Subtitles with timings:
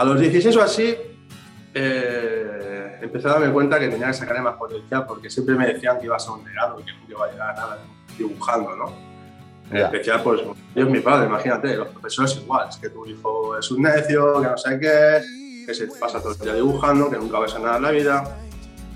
[0.00, 0.96] A los 16 o así,
[1.74, 5.98] eh, empecé a darme cuenta que tenía que sacarle más potencia porque siempre me decían
[5.98, 7.78] que iba a ser un legado y que nunca iba a llegar a nada
[8.16, 8.94] dibujando, ¿no?
[9.70, 9.84] En Ya.
[9.84, 13.70] especial, pues, yo es mi padre, imagínate, los profesores igual, es que tu hijo es
[13.70, 15.20] un necio, que no sé qué,
[15.66, 18.38] que se pasa todo el día dibujando, que nunca va a nada en la vida.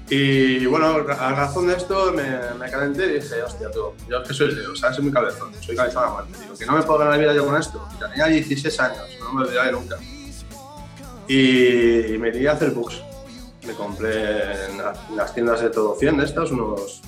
[0.09, 4.29] Y bueno, a razón de esto me, me calenté y dije, hostia, tú, yo es
[4.29, 4.97] que soy Leo, ¿sabes?
[4.97, 6.39] Soy muy cabezón, soy cabezón a muerte.
[6.41, 7.87] Digo, que no me puedo ganar la vida yo con esto.
[7.95, 9.99] Y tenía 16 años, no me olvidaré nunca.
[11.29, 13.03] Y me iría a hacer books.
[13.67, 17.01] Me compré en las- en las tiendas de todo 100 de estas, unos,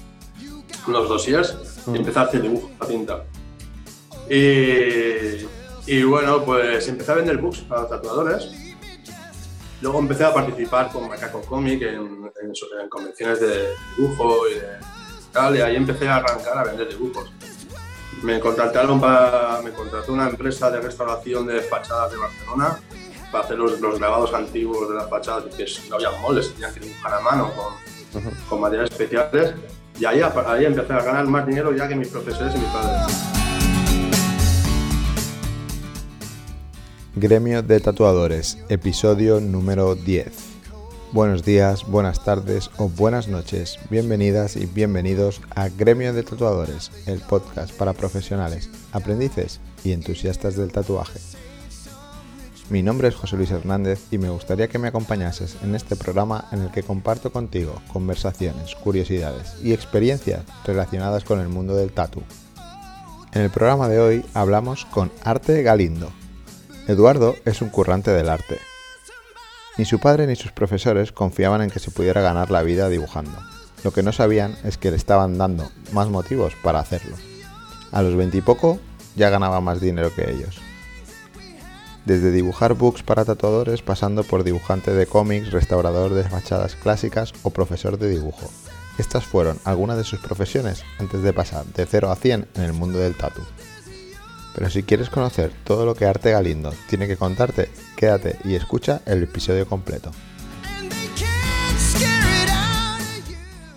[0.87, 1.57] unos dossiers,
[1.87, 3.25] y empecé a hacer dibujo a tinta.
[4.31, 5.47] Y,
[5.87, 8.49] y bueno, pues empecé a vender books a tatuadores.
[9.83, 11.97] Luego empecé a participar con Macaco Comic en,
[12.43, 14.67] en en convenciones de dibujo y de
[15.33, 17.31] tal, y ahí empecé a arrancar a vender dibujos.
[18.23, 22.81] Me contrataron para, me contrató una empresa de restauración de fachadas de Barcelona
[23.31, 26.81] para hacer los, los grabados antiguos de las fachadas, que no había moldes, tenían que
[26.81, 27.51] dibujar a mano
[28.49, 29.55] con materiales especiales.
[29.99, 33.37] Y ahí, ahí empecé a ganar más dinero ya que mis profesores y mis padres.
[37.15, 40.57] Gremio de Tatuadores, episodio número 10.
[41.13, 43.79] Buenos días, buenas tardes o buenas noches.
[43.89, 50.73] Bienvenidas y bienvenidos a Gremio de Tatuadores, el podcast para profesionales, aprendices y entusiastas del
[50.73, 51.19] tatuaje.
[52.69, 56.49] Mi nombre es José Luis Hernández y me gustaría que me acompañases en este programa
[56.51, 62.23] en el que comparto contigo conversaciones, curiosidades y experiencias relacionadas con el mundo del tatu.
[63.33, 66.11] En el programa de hoy hablamos con Arte Galindo,
[66.89, 68.59] Eduardo es un currante del arte.
[69.77, 73.37] Ni su padre ni sus profesores confiaban en que se pudiera ganar la vida dibujando.
[73.83, 77.17] Lo que no sabían es que le estaban dando más motivos para hacerlo.
[77.91, 78.79] A los veintipoco
[79.17, 80.61] ya ganaba más dinero que ellos.
[82.07, 87.51] Desde dibujar books para tatuadores pasando por dibujante de cómics, restaurador de fachadas clásicas o
[87.51, 88.49] profesor de dibujo.
[88.97, 92.73] Estas fueron algunas de sus profesiones antes de pasar de 0 a 100 en el
[92.73, 93.43] mundo del tatu.
[94.55, 99.03] Pero si quieres conocer todo lo que Arte Galindo tiene que contarte, quédate y escucha
[99.05, 100.13] el episodio completo.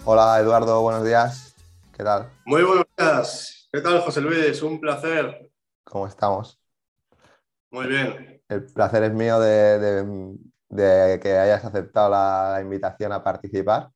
[0.06, 1.56] Hola Eduardo, buenos días.
[1.97, 2.29] ¿Qué tal?
[2.45, 3.68] Muy buenos días.
[3.73, 4.62] ¿Qué tal, José Luis?
[4.62, 5.51] Un placer.
[5.84, 6.59] ¿Cómo estamos?
[7.72, 8.41] Muy bien.
[8.47, 10.38] El placer es mío de, de-
[10.69, 13.90] de que hayas aceptado la, la invitación a participar.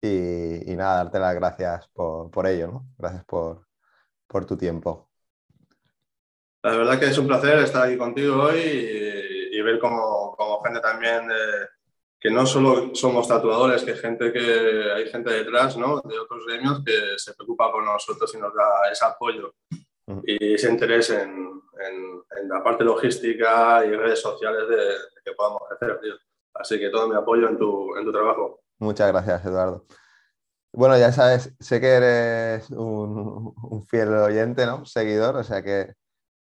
[0.00, 2.86] Y, y nada, darte las gracias por, por ello, ¿no?
[2.98, 3.66] Gracias por,
[4.26, 5.10] por tu tiempo.
[6.62, 10.60] La verdad que es un placer estar aquí contigo hoy y, y ver como, como
[10.62, 11.68] gente también de-
[12.18, 16.00] que no solo somos tatuadores, que gente que hay gente detrás, ¿no?
[16.00, 19.54] De otros gremios que se preocupa por nosotros y nos da ese apoyo
[20.06, 20.22] Ujú.
[20.26, 24.94] y ese interés en, en- en la parte logística y redes sociales de, de
[25.24, 26.14] que podamos hacer, tío.
[26.54, 28.60] Así que todo mi apoyo en tu, en tu trabajo.
[28.78, 29.84] Muchas gracias, Eduardo.
[30.72, 34.84] Bueno, ya sabes, sé que eres un, un fiel oyente, ¿no?
[34.84, 35.94] Seguidor, o sea que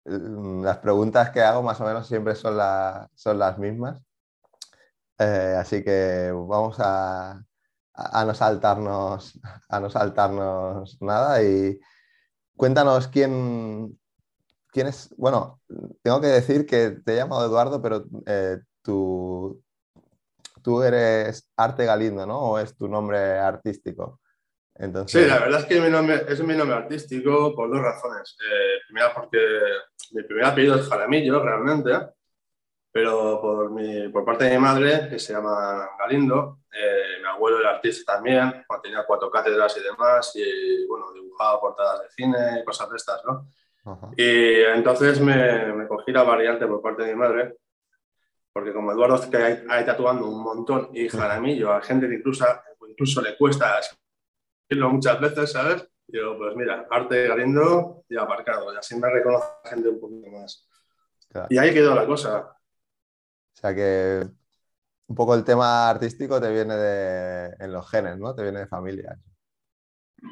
[0.06, 4.00] mm, las preguntas que hago más o menos siempre son, la- son las mismas.
[5.18, 7.40] Eh, así que vamos a-
[7.94, 9.38] a no saltarnos,
[9.68, 11.78] a no saltarnos nada y
[12.56, 13.98] cuéntanos quién,
[14.70, 15.14] quién es.
[15.16, 15.60] Bueno,
[16.02, 19.62] tengo que decir que te he llamado Eduardo, pero eh, tu,
[20.62, 22.38] tú eres Arte Galindo, ¿no?
[22.38, 24.20] ¿O es tu nombre artístico?
[24.76, 28.36] Entonces, Sí, la verdad es que mi nombre, es mi nombre artístico por dos razones.
[28.40, 29.38] Eh, primera, porque
[30.12, 31.92] mi primer apellido es Jaramillo, realmente,
[32.90, 36.93] pero por, mi, por parte de mi madre, que se llama Galindo, eh,
[37.64, 42.60] era artista también, bueno, tenía cuatro cátedras y demás, y bueno, dibujaba portadas de cine
[42.60, 43.48] y cosas de estas, ¿no?
[43.84, 44.10] Ajá.
[44.16, 47.56] Y entonces me, me cogí la variante por parte de mi madre,
[48.52, 52.46] porque como Eduardo que hay, hay tatuando un montón y Jaramillo a gente que incluso,
[52.88, 55.88] incluso le cuesta escribirlo muchas veces, ¿sabes?
[56.06, 60.00] Y digo, pues mira, arte Galindo y aparcado, y así me reconoce la gente un
[60.00, 60.68] poquito más.
[61.28, 61.48] Claro.
[61.50, 62.40] Y ahí quedó la cosa.
[62.40, 64.24] O sea que
[65.06, 68.34] un poco el tema artístico te viene de, en los genes, ¿no?
[68.34, 69.18] Te viene de familia.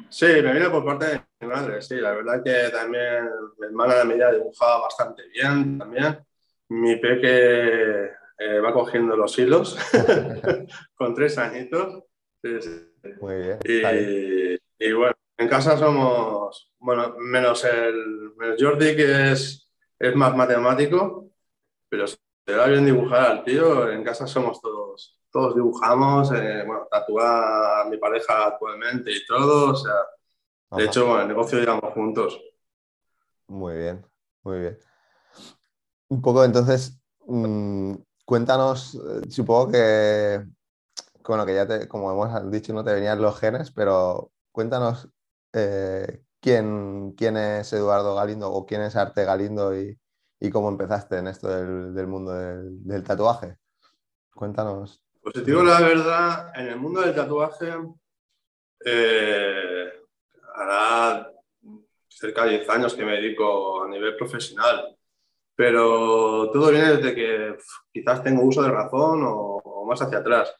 [0.09, 3.29] Sí, me viene por parte de mi madre, sí, la verdad que también
[3.59, 6.17] mi hermana de medida dibujaba bastante bien también.
[6.69, 9.77] Mi peque eh, va cogiendo los hilos
[10.95, 12.03] con tres añitos.
[12.41, 12.93] Sí, sí.
[13.21, 13.59] Muy bien.
[13.65, 20.35] Y, y bueno, en casa somos, bueno, menos el menos Jordi, que es, es más
[20.35, 21.29] matemático,
[21.89, 22.05] pero
[22.45, 23.89] le da bien dibujar al tío.
[23.89, 29.71] En casa somos todos, todos dibujamos, eh, bueno, tatúa a mi pareja actualmente y todo,
[29.71, 29.93] o sea,
[30.71, 30.83] de Ajá.
[30.83, 32.39] hecho, bueno, el negocio llevamos juntos.
[33.47, 34.05] Muy bien,
[34.43, 34.79] muy bien.
[36.09, 37.95] Un poco entonces, mm,
[38.25, 40.45] cuéntanos, eh, supongo que,
[41.27, 45.09] bueno, que ya te, como hemos dicho, no te venían los genes, pero cuéntanos
[45.53, 49.97] eh, quién, quién es Eduardo Galindo o quién es Arte Galindo y,
[50.51, 53.57] cómo empezaste en esto del, mundo del, tatuaje.
[54.33, 55.01] Cuéntanos.
[55.21, 57.73] Pues te digo la verdad, en el mundo del tatuaje
[58.85, 59.93] eh,
[60.55, 61.31] hará
[62.09, 64.95] cerca de 10 años que me dedico a nivel profesional,
[65.55, 67.57] pero todo viene desde que
[67.91, 70.55] quizás tengo uso de razón o, más hacia atrás.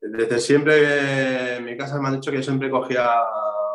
[0.00, 3.22] Desde siempre en mi casa me han dicho que siempre cogía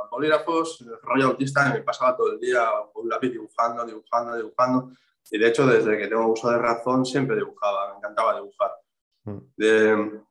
[0.10, 4.92] bolígrafos, rollo autista, y me pasaba todo el día con un lápiz dibujando, dibujando, dibujando.
[5.30, 8.72] Y de hecho, desde que tengo uso de razón, siempre dibujaba, me encantaba dibujar.
[9.24, 9.38] Mm.
[9.56, 10.22] De,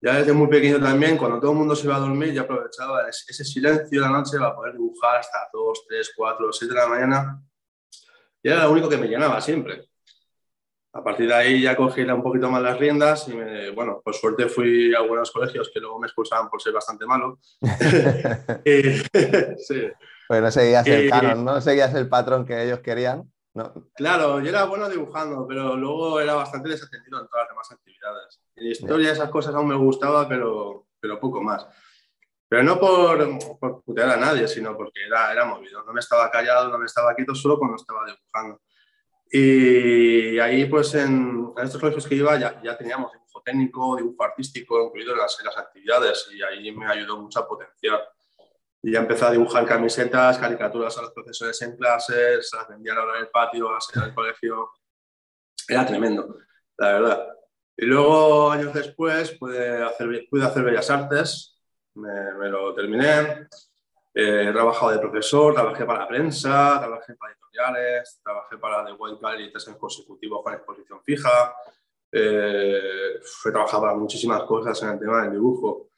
[0.00, 3.08] ya desde muy pequeño también, cuando todo el mundo se iba a dormir, ya aprovechaba
[3.08, 6.86] ese silencio de la noche para poder dibujar hasta 2, 3, 4, 7 de la
[6.86, 7.42] mañana.
[8.42, 9.88] Y era lo único que me llenaba siempre.
[10.92, 13.34] A partir de ahí ya cogí un poquito más las riendas y,
[13.74, 17.38] bueno, por suerte fui a algunos colegios que luego me expulsaban por ser bastante malo.
[19.58, 19.88] sí.
[20.28, 21.60] Pues no seguías el canon, ¿no?
[21.60, 23.30] Seguías el patrón que ellos querían.
[23.94, 28.40] Claro, yo era bueno dibujando, pero luego era bastante desatendido en todas las demás actividades.
[28.54, 31.66] En historia esas cosas aún me gustaba, pero, pero poco más.
[32.48, 35.82] Pero no por, por putear a nadie, sino porque era, era movido.
[35.84, 38.60] No me estaba callado, no me estaba quieto solo cuando estaba dibujando.
[39.30, 44.86] Y ahí, pues en, estos colegios que iba, ya, ya, teníamos dibujo técnico, dibujo artístico
[44.86, 48.08] incluido en las, en las actividades y ahí me ayudó mucho a potenciar.
[48.86, 53.16] Y ya empecé a dibujar camisetas, caricaturas a los profesores en clases, las vendía a
[53.16, 54.70] en el patio, a en el colegio.
[55.66, 56.36] Era tremendo,
[56.78, 57.28] la verdad.
[57.76, 61.60] Y luego, años después, pude hacer, pude hacer Bellas Artes,
[61.94, 63.48] me, me lo terminé.
[64.14, 69.18] Eh, he trabajado de profesor, trabajé para prensa, trabajé para editoriales, trabajé para The White
[69.20, 71.56] Gallery tres años consecutivos con exposición fija.
[72.12, 75.88] Eh, he trabajado para muchísimas cosas en el tema del dibujo.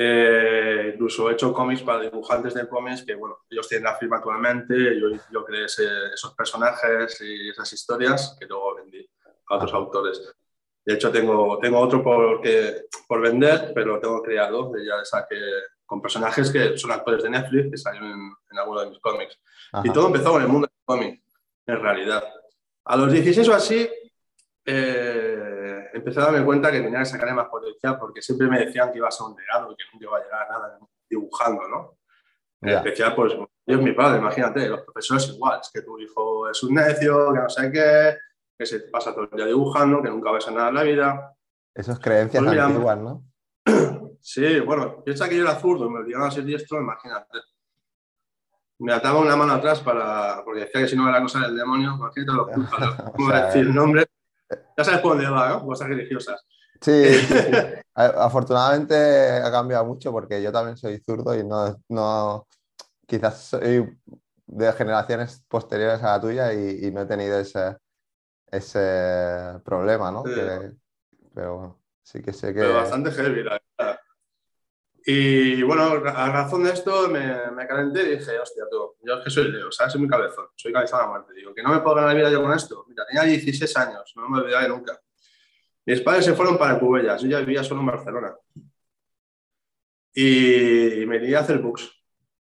[0.00, 4.18] Eh, incluso he hecho cómics para dibujantes de cómics que, bueno, ellos tienen la firma
[4.18, 9.04] actualmente, yo, yo creé esos personajes y esas historias que luego vendí
[9.48, 10.22] a otros autores.
[10.84, 15.40] De hecho, tengo, tengo otro por, que, por vender, pero tengo creado, ya saqué
[15.84, 19.36] con personajes que son actores de Netflix que salen en, en alguno de mis cómics.
[19.82, 21.20] Y todo empezó con el mundo del cómic,
[21.66, 22.22] en realidad.
[22.84, 23.90] A los 16 o así,
[24.64, 28.90] eh, empecé a darme cuenta que tenía que sacarle más potencial porque siempre me decían
[28.90, 30.78] que iba a ser un legado y que nunca iba a llegar a nada
[31.08, 31.98] dibujando, ¿no?
[32.60, 33.34] En especial, pues,
[33.66, 37.40] es mi padre, imagínate, los profesores igual, es que tu hijo es un necio, que
[37.40, 38.16] no sé qué,
[38.58, 40.82] que se pasa todo el día dibujando, que nunca va a ser nada en la
[40.82, 41.36] vida.
[41.74, 43.24] Esas creencias pues antiguas, ¿no?
[44.20, 47.38] Sí, bueno, piensa que yo era zurdo, me obligaban a ser diestro, imagínate.
[48.80, 51.94] Me ataba una mano atrás para, porque decía que si no era cosa del demonio,
[51.94, 54.06] imagínate los culpas, ¿cómo decir el nombre?
[54.78, 55.66] Ya sabes por dónde va, ¿no?
[55.66, 56.40] Cosas religiosas.
[56.80, 57.02] Sí,
[57.94, 62.46] afortunadamente ha cambiado mucho porque yo también soy zurdo y no, no
[63.04, 63.98] quizás soy
[64.46, 67.76] de generaciones posteriores a la tuya y, no he tenido ese,
[68.46, 70.22] ese problema, ¿no?
[71.34, 72.60] pero bueno, sí que sé que...
[72.60, 73.87] Pero bastante heavy, la verdad.
[75.10, 79.24] Y bueno, a razón de esto me, me calenté y dije, hostia, tú, yo es
[79.24, 79.94] que soy Leo, ¿sabes?
[79.94, 81.32] Soy muy cabezón, soy cabezón a muerte.
[81.32, 82.84] Digo, que no me puedo ganar la vida yo con esto.
[82.86, 85.00] Mira, tenía 16 años, no me olvidaré nunca.
[85.86, 88.36] Mis padres se fueron para Cubellas, yo ya vivía solo en Barcelona.
[90.12, 91.90] Y me di a hacer books.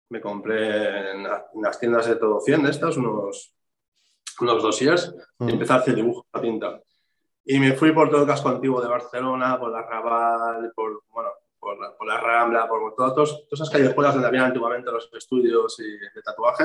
[0.08, 3.54] Me compré en, las tiendas de todo 100 de estas, unos,
[4.40, 5.48] unos dossiers, y mm.
[5.50, 6.82] empecé a hacer dibujos a tinta.
[7.44, 11.30] Y me fui por todo el casco antiguo de Barcelona, por la Raval, por, bueno,
[11.66, 15.76] por la, por la Rambla, por todas, todas esas callejuelas donde había antiguamente los estudios
[15.80, 16.64] y de tatuaje,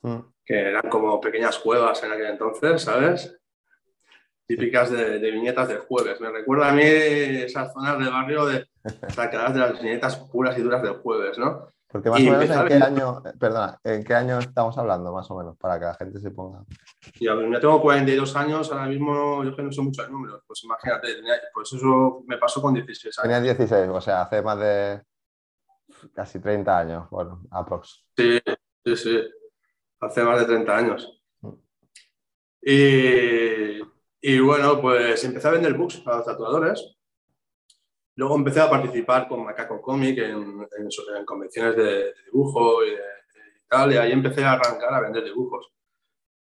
[0.00, 0.18] mm.
[0.44, 3.38] que eran como pequeñas cuevas en aquel entonces, ¿sabes?
[4.44, 6.20] Típicas de, viñetas de jueves.
[6.20, 8.66] Me recuerda a mí esas zonas de barrio de
[9.14, 11.72] sacadas de las viñetas puras y duras del jueves, ¿no?
[11.92, 15.36] Porque más o menos en qué año, perdona, ¿en qué año estamos hablando más o
[15.36, 16.64] menos para que la gente se ponga?
[17.20, 21.08] Ya, yo tengo 42 años, ahora mismo yo que no sé muchos números, pues imagínate,
[21.52, 23.34] pues eso me pasó con 16 años.
[23.34, 25.02] Tenías 16, o sea, hace más de
[26.14, 28.06] casi 30 años, bueno, aprox.
[28.16, 28.40] Sí,
[28.86, 29.20] sí, sí,
[30.00, 31.22] hace más de 30 años.
[31.42, 31.52] Mm.
[32.62, 33.82] Y,
[34.22, 36.96] y bueno, pues empecé a vender books para los tatuadores
[38.16, 40.66] Luego empecé a participar con Macaco Comic en,
[41.24, 42.90] convenciones de, dibujo y,
[43.68, 45.72] tal, y ahí empecé a arrancar a vender dibujos.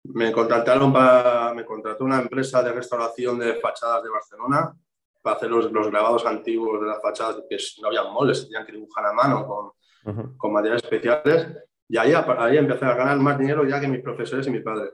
[0.05, 4.75] Me contrataron para, me contrató una empresa de restauración de fachadas de Barcelona
[5.21, 9.05] para hacer los, grabados antiguos de las fachadas, que no había moldes, tenían que dibujar
[9.05, 11.49] a mano con, con materiales especiales.
[11.87, 14.93] Y ahí, ahí empecé a ganar más dinero ya que mis profesores y mi padre.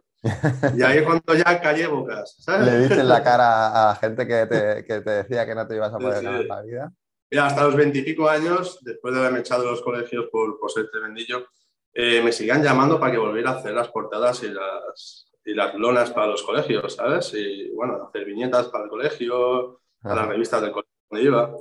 [0.76, 2.66] Y ahí es cuando ya callé bocas, ¿sabes?
[2.66, 5.76] Le diste en la cara a gente que te, que te decía que no te
[5.76, 6.24] ibas a poder Sí, sí.
[6.24, 6.92] ganar la vida.
[7.30, 10.90] Mira, hasta los veintipico años, después de haberme echado de los colegios por, por ser
[10.90, 11.46] tremendillo,
[11.92, 15.74] eh, me seguían llamando para que volviera a hacer las portadas y las, y las
[15.74, 17.32] lonas para los colegios, ¿sabes?
[17.34, 21.54] Y bueno, hacer viñetas para el colegio, para las revistas del colegio donde iba.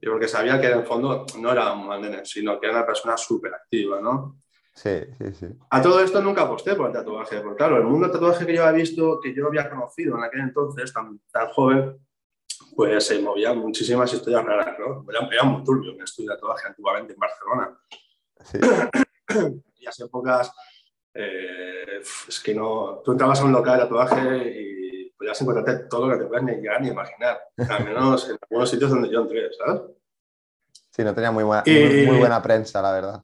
[0.00, 2.76] Y porque sabía que en el fondo no era un mal nene, sino que era
[2.78, 4.36] una persona súper activa, ¿no?
[4.72, 5.46] Sí, sí, sí.
[5.70, 8.54] A todo esto nunca aposté por el tatuaje, porque claro, el mundo del tatuaje que
[8.54, 11.98] yo había visto, que yo había conocido en aquel entonces, tan, tan joven,
[12.76, 15.04] pues se movían muchísimas historias raras, ¿no?
[15.10, 17.78] Era, era muy turbio un estudio de tatuaje antiguamente en Barcelona.
[18.44, 18.58] Sí,
[19.78, 19.86] Y
[21.14, 26.06] eh, es que no, tú entrabas a un local de tatuaje y podías encontrarte todo
[26.06, 29.22] lo que te puedas ni llegar ni imaginar, al menos en algunos sitios donde yo
[29.22, 29.82] entré, ¿sabes?
[30.90, 33.22] sí, no tenía muy buena, Y- muy, muy buena prensa, la verdad.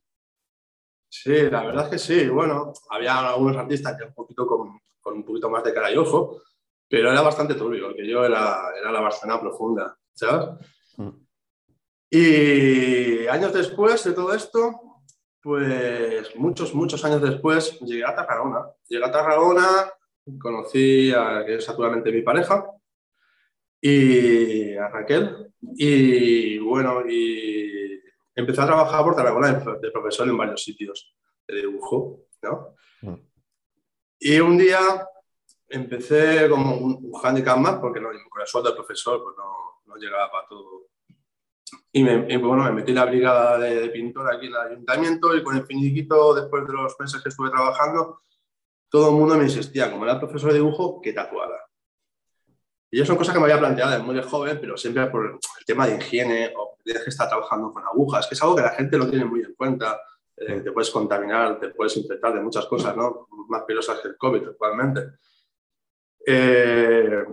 [1.08, 2.28] Sí, la verdad es que sí.
[2.28, 5.96] Bueno, había algunos artistas ya un poquito con, con un poquito más de cara y
[5.96, 6.42] ojo,
[6.88, 10.48] pero era bastante turbio, que yo era, era la Barcelona profunda, ¿sabes?
[10.96, 11.10] Mm.
[12.10, 15.02] Y años después de todo esto,
[15.42, 18.66] pues muchos, muchos años después, llegué a Tarragona.
[18.88, 19.92] Llegué a Tarragona,
[20.40, 22.64] conocí a que es actualmente mi pareja,
[23.80, 25.52] y a Raquel.
[25.76, 28.00] Y bueno, y
[28.36, 31.16] empecé a trabajar por Tarragona de, de profesor en varios sitios
[31.48, 32.74] de dibujo, ¿no?
[33.02, 33.14] Mm.
[34.20, 34.78] Y un día
[35.68, 39.82] empecé como un, un handicap más, porque no, con el sueldo del profesor pues no,
[39.86, 40.86] no llegaba para todo.
[41.92, 44.60] Y, me, y, bueno, me metí en la brigada de, de pintor aquí en el
[44.60, 48.22] ayuntamiento y con el finiquito, después de los meses que estuve trabajando,
[48.88, 51.58] todo el mundo me insistía, como era profesor de dibujo, que tatuara.
[52.90, 55.64] Y eso son cosas que me había planteado desde muy joven, pero siempre por el
[55.66, 58.70] tema de higiene o tienes que estar trabajando con agujas, que es algo que la
[58.70, 60.00] gente no tiene muy en cuenta.
[60.36, 63.26] Eh, te puedes contaminar, te puedes infectar de muchas cosas, ¿no?
[63.48, 65.00] Más peligrosas que el COVID actualmente.
[66.24, 67.24] Eh,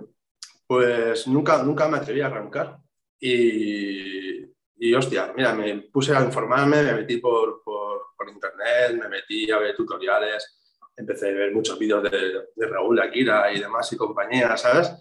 [0.65, 2.79] pues nunca, nunca me atreví a arrancar.
[3.19, 4.43] Y,
[4.77, 9.51] y, hostia, mira, me puse a informarme, me metí por, por, por internet, me metí
[9.51, 10.62] a ver tutoriales,
[10.95, 14.91] empecé a ver muchos vídeos de, de Raúl Akira y demás y compañía, ¿sabes?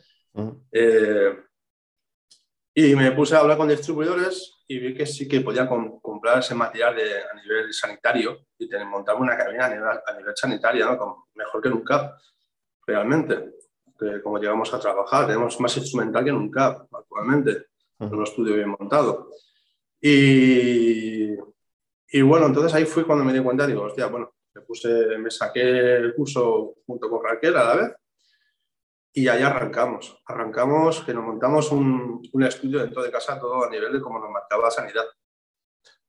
[0.71, 1.37] Eh,
[2.75, 6.39] y me puse a hablar con distribuidores y vi que sí que podía com comprar
[6.39, 10.35] ese material de, a nivel sanitario y tener, montarme una cabina a nivel, a nivel
[10.37, 10.99] sanitario, ¿no?
[10.99, 12.17] Como, mejor que nunca,
[12.87, 13.57] realmente.
[13.99, 17.67] Que como llegamos a trabajar, tenemos más instrumental que nunca actualmente,
[18.03, 18.19] Mm.
[18.19, 19.31] un estudio bien montado.
[20.01, 21.35] Y,
[22.09, 25.31] y bueno, entonces ahí fui cuando me di cuenta, digo, hostia, bueno, me, puse, me
[25.31, 27.93] saqué el curso junto con Raquel a la vez
[29.13, 30.23] y ahí arrancamos.
[30.27, 34.19] Arrancamos que nos montamos un, un, estudio dentro de casa todo a nivel de cómo
[34.19, 35.05] nos marcaba la sanidad.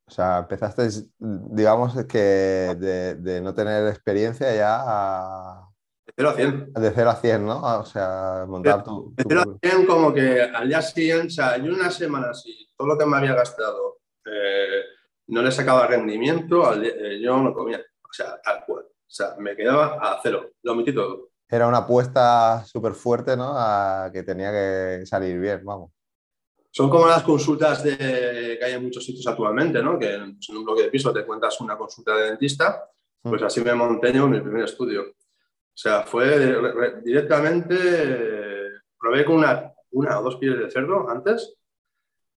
[0.05, 5.69] O sea, empezaste, digamos, que de, de no tener experiencia ya a...
[6.05, 6.73] De 0 a 100.
[6.73, 7.79] De 0 a 100, ¿no?
[7.79, 9.13] O sea, montar tu...
[9.15, 12.69] De 0 a 100 como que al día siguiente, o sea, en una semana así,
[12.77, 14.83] todo lo que me había gastado eh,
[15.27, 17.79] no le sacaba rendimiento, al eh, yo no comía.
[17.79, 18.83] O sea, tal cual.
[18.83, 20.51] O sea, me quedaba a cero.
[20.63, 21.32] Lo omití todo.
[21.53, 23.53] Era una apuesta súper fuerte, ¿no?
[23.55, 25.91] A que tenía que salir bien, vamos.
[26.71, 29.99] Son como las consultas de, que hay en muchos sitios actualmente, ¿no?
[29.99, 32.89] Que pues, en un bloque de piso te cuentas una consulta de dentista,
[33.21, 35.03] pues así me monté yo en mi primer estudio.
[35.11, 36.57] O sea, fue
[37.03, 38.69] directamente, eh,
[38.99, 41.53] probé con una, una o dos pieles de cerdo antes,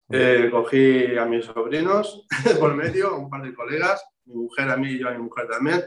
[0.10, 2.28] eh, cogí a mis sobrinos
[2.60, 5.48] por medio, un par de colegas, mi mujer a mí y yo a mi mujer
[5.48, 5.86] también,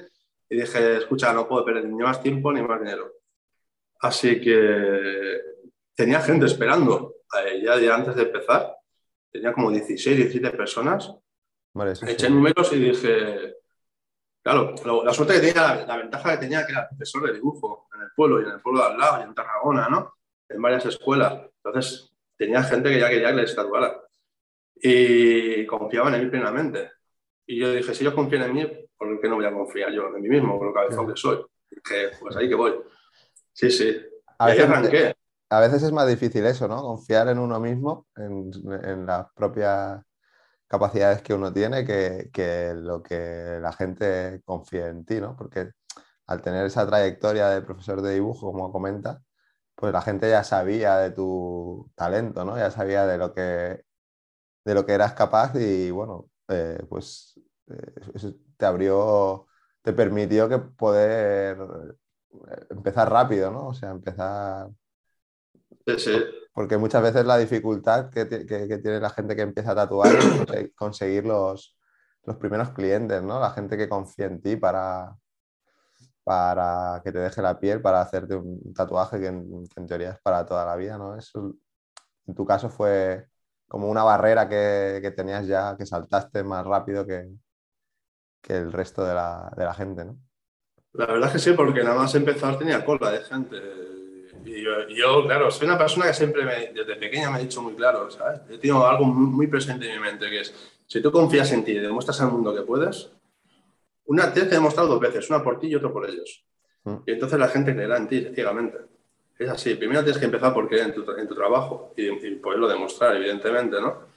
[0.49, 3.18] y dije, escucha, no puedo perder ni más tiempo ni más dinero.
[4.01, 5.41] Así que
[5.95, 7.17] tenía gente esperando
[7.63, 8.75] ya de antes de empezar,
[9.31, 11.15] tenía como 16, 17 personas.
[11.75, 12.33] Vale, sí, Eché sí.
[12.33, 13.57] números y dije,
[14.43, 17.35] claro, lo, la suerte que tenía, la, la, ventaja que tenía que era profesor de
[17.35, 20.15] dibujo en el pueblo y en el pueblo de al lado y en Tarragona, ¿no?
[20.49, 21.43] En varias escuelas.
[21.63, 24.01] Entonces tenía gente que ya quería que les tatuara
[24.75, 26.93] y confiaban en mí plenamente.
[27.47, 30.07] Y yo dije, si ellos confían en mí, ¿por qué no voy a confiar yo
[30.09, 31.45] en mí mismo, con lo cabezón que soy?
[31.71, 32.75] Dije, pues ahí que voy.
[33.59, 34.01] Sí, sí.
[34.39, 35.17] A veces, arranqué.
[35.51, 36.81] a veces es más difícil eso, ¿no?
[36.81, 38.53] Confiar en uno mismo, en,
[38.85, 40.01] en las propias
[40.69, 45.35] capacidades que uno tiene, que, que, lo que la gente confíe en ti, ¿no?
[45.37, 45.73] Porque
[46.29, 49.23] al tener esa trayectoria de profesor de dibujo, como comenta,
[49.75, 52.57] pues la gente ya sabía de tu talento, ¿no?
[52.57, 53.83] Ya sabía de lo que,
[54.65, 59.49] de lo que eras capaz y bueno, eh, pues eh, eso te abrió,
[59.83, 61.59] te permitió que poder
[62.71, 63.69] empezar rápido, ¿no?
[63.69, 64.69] O sea, empezar...
[65.87, 66.25] Sí, sí.
[66.53, 70.13] Porque muchas veces la dificultad que, que, que, tiene la gente que empieza a tatuar
[70.55, 71.79] es conseguir los,
[72.25, 73.41] los primeros clientes, ¿no?
[73.41, 75.17] La gente que confía en ti para,
[76.25, 80.45] para que te deje la piel, para hacerte un tatuaje que en, teoría es para
[80.45, 81.17] toda la vida, ¿no?
[81.17, 81.55] Eso,
[82.27, 83.29] en tu caso fue
[83.67, 87.31] como una barrera que, tenías ya, que saltaste más rápido que,
[88.43, 90.19] que el resto de la, de la, gente, ¿no?
[90.99, 93.57] La verdad es que sí, porque nada más empezar tenía cola de gente.
[94.45, 94.65] Y
[94.97, 98.41] yo, claro, soy una persona que siempre, desde pequeña me ha dicho muy claro, ¿sabes?
[98.51, 100.53] He tenido algo muy presente en mi mente, que es,
[100.87, 103.13] si tú confías en ti y demuestras al mundo que puedes,
[104.07, 106.45] una tienes que demostrar dos veces, una por ti y otra por ellos.
[106.83, 106.97] Mm.
[107.07, 108.79] Y entonces la gente creerá en ti ciegamente.
[109.39, 112.35] Es así, primero tienes que empezar por creer en tu, en tu trabajo y, y,
[112.37, 114.09] poderlo demostrar, evidentemente, ¿no?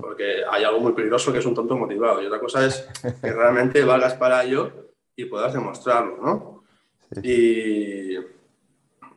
[0.00, 3.32] Porque hay algo muy peligroso que es un tonto motivado y otra cosa es que
[3.32, 4.89] realmente valgas para ello
[5.20, 6.64] y puedas demostrarlo, ¿no?
[7.22, 8.16] Y,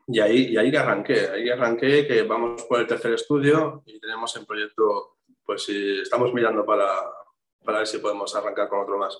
[0.07, 3.99] y, ahí, y ahí que arranqué, ahí arranqué que vamos por el tercer estudio y
[3.99, 6.87] tenemos en proyecto, pues si estamos mirando para,
[7.63, 9.17] para ver si podemos arrancar con otro más.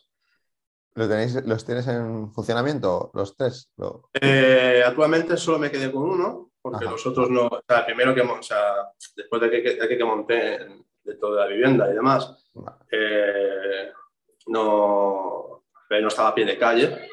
[0.96, 3.72] ¿Los tienes en funcionamiento los tres?
[4.14, 7.48] Eh, actualmente solo me quedé con uno, porque los otros no.
[7.48, 10.60] O sea, primero que, o sea, después de que, de que monté
[11.04, 12.48] de toda la vivienda y demás,
[12.92, 13.92] eh,
[14.48, 17.10] no, no estaba a pie de calle.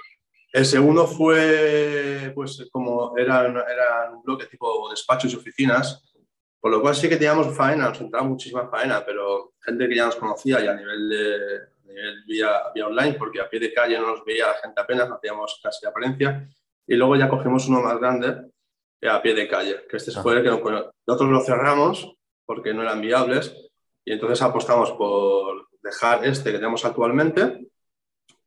[0.53, 6.03] El segundo fue, pues, como era, era un bloque tipo despachos y oficinas,
[6.59, 10.07] por lo cual sí que teníamos faena, nos entraba muchísima faena, pero gente que ya
[10.07, 11.39] nos conocía y a nivel de
[12.27, 15.17] vía, vía online, porque a pie de calle no nos veía la gente apenas, no
[15.17, 16.49] hacíamos casi apariencia.
[16.87, 18.51] Y luego ya cogemos uno más grande
[19.09, 22.13] a pie de calle, que este fue el que nosotros lo cerramos
[22.45, 23.55] porque no eran viables
[24.05, 27.70] y entonces apostamos por dejar este que tenemos actualmente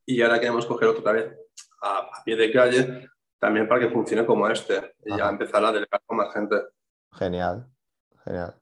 [0.06, 1.34] y ahora queremos coger otra vez
[1.82, 6.02] a, pie de calle también para que funcione como este y ya empezar a delegar
[6.06, 6.56] con más gente.
[7.12, 7.68] Genial,
[8.24, 8.56] genial.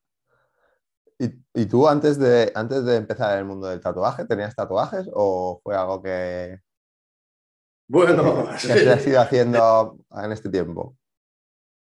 [1.54, 5.76] ¿Y, tú antes de, antes de empezar el mundo del tatuaje, tenías tatuajes o fue
[5.76, 6.60] algo que...
[7.88, 10.98] Bueno, que, has ido haciendo en este tiempo?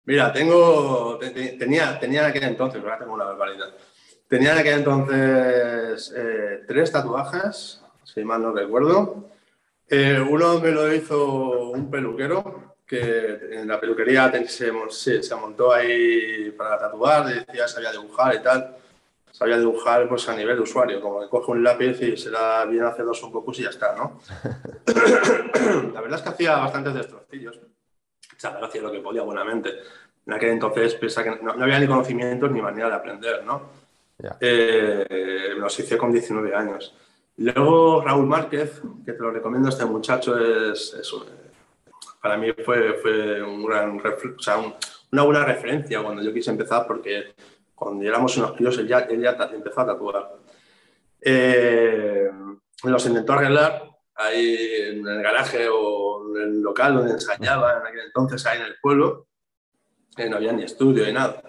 [0.06, 3.68] Mira, tengo, tenía, tenía en aquel entonces, ahora tengo una barbaridad.
[4.30, 9.30] Tenía en aquel entonces eh, tres tatuajes, si mal no recuerdo.
[9.90, 15.74] Eh, uno me lo hizo un peluquero, que en la peluquería se, se, se montó
[15.74, 18.78] ahí para tatuar, decía sabía dibujar y tal
[19.38, 22.84] sabía dibujar pues, a nivel usuario, como que coge un lápiz y se da bien
[22.84, 24.20] hace dos un poco y ya está, ¿no?
[25.94, 27.58] la verdad es que hacía bastantes destrozillos.
[27.58, 29.70] O sea, hacía lo que podía buenamente.
[30.26, 33.70] En aquel entonces pensaba que no, había ni conocimientos ni manera de aprender, ¿no?
[34.40, 36.96] Eh, los hice con 19 años.
[37.38, 40.96] Luego Raúl Márquez, que te lo recomiendo, este muchacho es,
[42.22, 44.02] para mí fue, fue gran,
[45.12, 47.36] una buena referencia cuando yo quise empezar porque
[47.76, 50.36] cuando éramos unos críos, él ya, él ya empezó a tatuar.
[51.22, 52.30] Eh,
[52.84, 53.84] los intentó arreglar
[54.16, 54.58] ahí
[54.90, 58.80] en el garaje o en el local donde ensayaba en aquel entonces, ahí en el
[58.82, 59.28] pueblo.
[60.18, 61.40] Eh, no había ni estudio ni nada.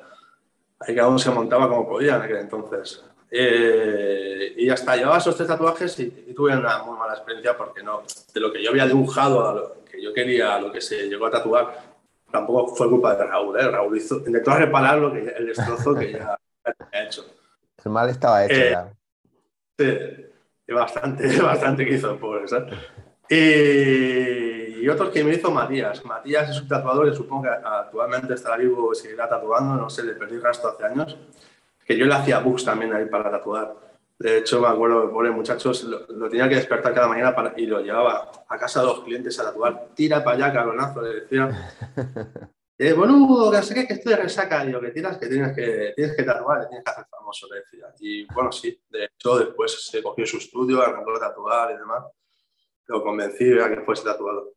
[0.80, 3.02] Ahí cada uno se montaba como podía en aquel entonces.
[3.30, 8.02] Eh, y hasta llevaba esos tres tatuajes y, tuve una muy mala experiencia porque no,
[8.32, 11.08] de lo que yo había dibujado a lo que yo quería, a lo que se
[11.08, 11.96] llegó a tatuar,
[12.30, 13.68] tampoco fue culpa de Raúl, ¿eh?
[13.68, 17.26] Raúl hizo, intentó reparar lo que, el destrozo que ya había hecho.
[17.84, 18.92] El mal estaba hecho eh, ya.
[19.78, 22.44] Sí, bastante, bastante que hizo, pobre.
[23.28, 26.04] Y, y, otros que me hizo Matías.
[26.04, 30.02] Matías es un tatuador y supongo que actualmente estará vivo y seguirá tatuando, no sé,
[30.02, 31.16] le perdí rastro hace años.
[31.88, 33.74] Que yo le hacía bugs también ahí para tatuar.
[34.18, 37.80] De hecho, me acuerdo, pobre muchachos, lo, tenía que despertar cada mañana para, y lo
[37.80, 39.88] llevaba a casa de los clientes a tatuar.
[39.94, 41.72] Tira para allá, cabronazo, le decía.
[42.80, 44.64] Eh, boludo, que sé que estoy de resaca.
[44.64, 47.86] Digo, que tienes que, tienes que, tienes que tatuar, tienes que hacer famoso, le decía.
[47.98, 52.04] Y bueno, sí, de hecho, después se cogió su estudio, arrancó a tatuar y demás.
[52.86, 54.52] Lo convencí a que fuese tatuado.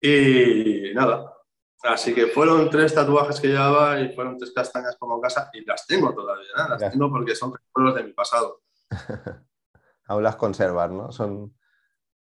[0.00, 1.35] Y nada,
[1.82, 5.86] Así que fueron tres tatuajes que llevaba y fueron tres castañas como casa y las
[5.86, 6.68] tengo todavía, ¿eh?
[6.70, 8.62] las tengo porque son recuerdos de mi pasado.
[10.08, 11.12] Aún las conservas, ¿no?
[11.12, 11.54] Son,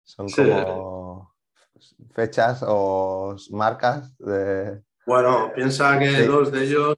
[0.03, 1.35] son como
[2.13, 4.83] fechas o marcas de...
[5.07, 6.97] Bueno, piensa que dos de ellos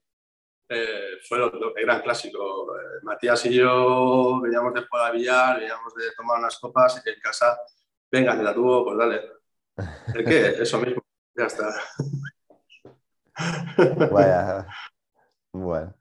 [0.68, 2.68] eh, fueron, eran clásicos.
[2.78, 7.08] Eh, Matías y yo veníamos de jugar a billar, veníamos de tomar unas copas y
[7.08, 7.58] en casa,
[8.10, 9.22] venga, te la tuvo, pues dale.
[10.14, 10.62] ¿El qué?
[10.62, 11.02] Eso mismo,
[11.36, 11.74] ya está.
[14.10, 14.66] Vaya.
[15.52, 15.94] Bueno.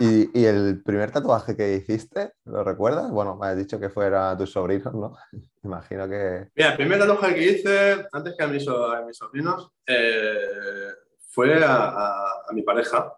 [0.00, 3.10] ¿Y, el primer tatuaje que hiciste, lo recuerdas?
[3.10, 5.16] Bueno, me has dicho que fuera tus sobrinos, ¿no?
[5.64, 6.48] Imagino que...
[6.54, 10.92] Mira, el primer tatuaje que hice, antes que a mis, sobrinos, eh,
[11.28, 13.12] fue a, mi pareja.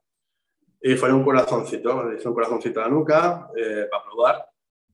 [0.80, 4.46] Y fue un corazoncito, le hice un corazoncito a la nuca eh, para probar,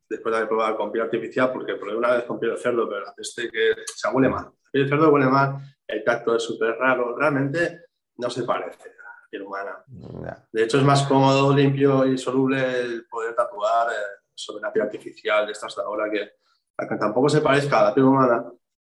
[0.09, 2.89] después de haber probado con piel artificial, porque probé una vez con piel de cerdo,
[2.89, 4.47] pero este que se huele mal.
[4.47, 7.86] La piel de cerdo huele mal el tacto es súper raro, realmente
[8.17, 9.85] no se parece a la piel humana.
[10.53, 14.87] De hecho, es más cómodo, limpio y soluble el poder tatuar eh, sobre una piel
[14.87, 16.33] artificial de estas de ahora que,
[16.89, 18.45] que tampoco se parezca a la piel humana,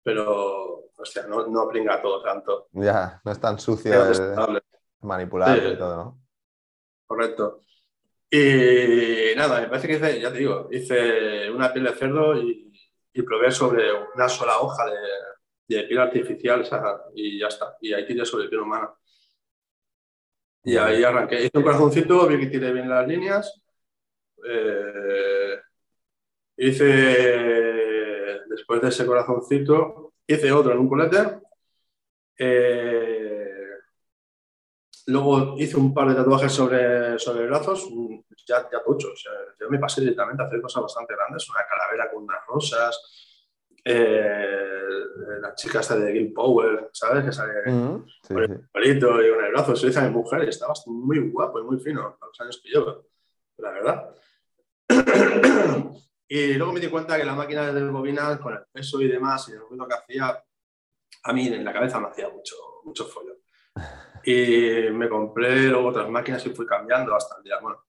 [0.02, 2.68] pero hostia, no, no pringa todo tanto.
[2.72, 4.20] Ya, no es tan sucio, es
[5.00, 6.20] manipulable y todo, ¿no?
[7.07, 7.64] Correcto.
[8.31, 12.64] Y nada, me parece que hice, ya te digo, hice una piel de cerdo y,
[13.26, 14.87] probé sobre una sola hoja
[15.66, 16.64] de, piel artificial
[17.16, 17.76] y ya está.
[17.81, 18.94] Y ahí tiré sobre piel humana.
[20.68, 21.44] Y ahí arranqué.
[21.44, 23.62] Hice un corazoncito, vi que tiré bien las líneas.
[24.46, 25.59] Eh,
[26.57, 26.85] hice,
[28.48, 31.38] después de ese corazoncito, hice otro en un colete.
[32.38, 33.38] Eh,
[35.09, 37.88] Luego hice un par de tatuajes sobre, sobre brazos,
[38.46, 39.09] ya, ya tocho.
[39.11, 42.46] O sea, yo me pasé directamente a hacer cosas bastante grandes, una calavera con unas
[42.46, 43.00] rosas,
[43.90, 47.24] eh, la chica esta de Gil Power, ¿sabes?
[47.24, 49.74] Que sale con el palito y con el brazo.
[49.74, 52.61] Se dice a mi mujer y está muy guapo y muy fino a los años
[52.62, 53.07] que llevo,
[53.57, 54.14] la verdad.
[56.29, 59.48] y luego me di cuenta que la máquina de bobinas, con el peso y demás,
[59.48, 60.44] y el ruido que hacía,
[61.22, 63.38] a mí en la cabeza me hacía mucho, mucho follón.
[64.24, 67.83] Y me compré luego otras máquinas y fui cambiando hasta el día, bueno,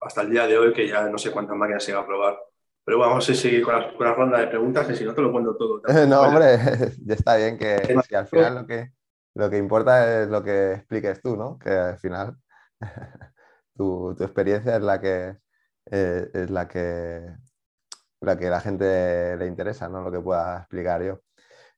[0.00, 2.36] hasta el día de hoy que ya no sé cuántas máquinas iba a probar.
[2.86, 5.20] Pero vamos a seguir con la, con la ronda de preguntas, que si no te
[5.20, 5.82] lo cuento todo.
[6.06, 6.56] no, hombre,
[7.04, 7.74] ya está bien que
[8.14, 8.92] al final lo que,
[9.34, 11.58] lo que importa es lo que expliques tú, ¿no?
[11.58, 12.36] Que al final
[13.74, 15.36] tu, tu experiencia es la que,
[15.90, 17.34] eh, es la que,
[18.20, 20.02] la que la gente le interesa, ¿no?
[20.02, 21.22] Lo que pueda explicar yo.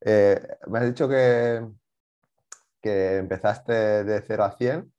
[0.03, 1.67] Eh, me has dicho que,
[2.83, 4.93] que empezaste de 0 a 100,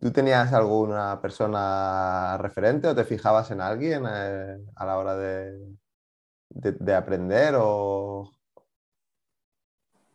[0.00, 5.58] ¿tú tenías alguna persona referente o te fijabas en alguien eh, a la hora de,
[6.50, 7.54] de, aprender?
[7.58, 8.30] O...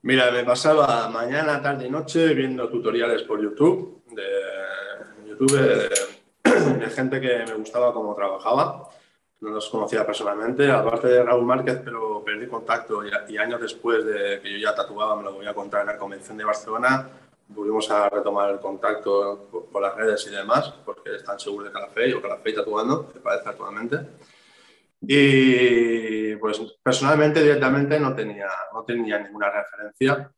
[0.01, 5.89] Mira, me pasaba mañana, tarde y noche viendo tutoriales por YouTube, de, YouTube
[6.79, 8.89] de gente que me gustaba cómo trabajaba
[9.39, 14.39] no los conocía personalmente, aparte de Raúl Márquez, pero perdí contacto y, años después de
[14.41, 17.07] que yo ya tatuaba, me lo voy a contar en la convención de Barcelona,
[17.49, 22.13] volvimos a retomar el contacto por, las redes y demás, porque están seguros de Calafé
[22.13, 23.97] o Calafé tatuando, me parece actualmente.
[25.01, 30.31] Y pues personalmente directamente no tenía, no tenía ninguna referencia.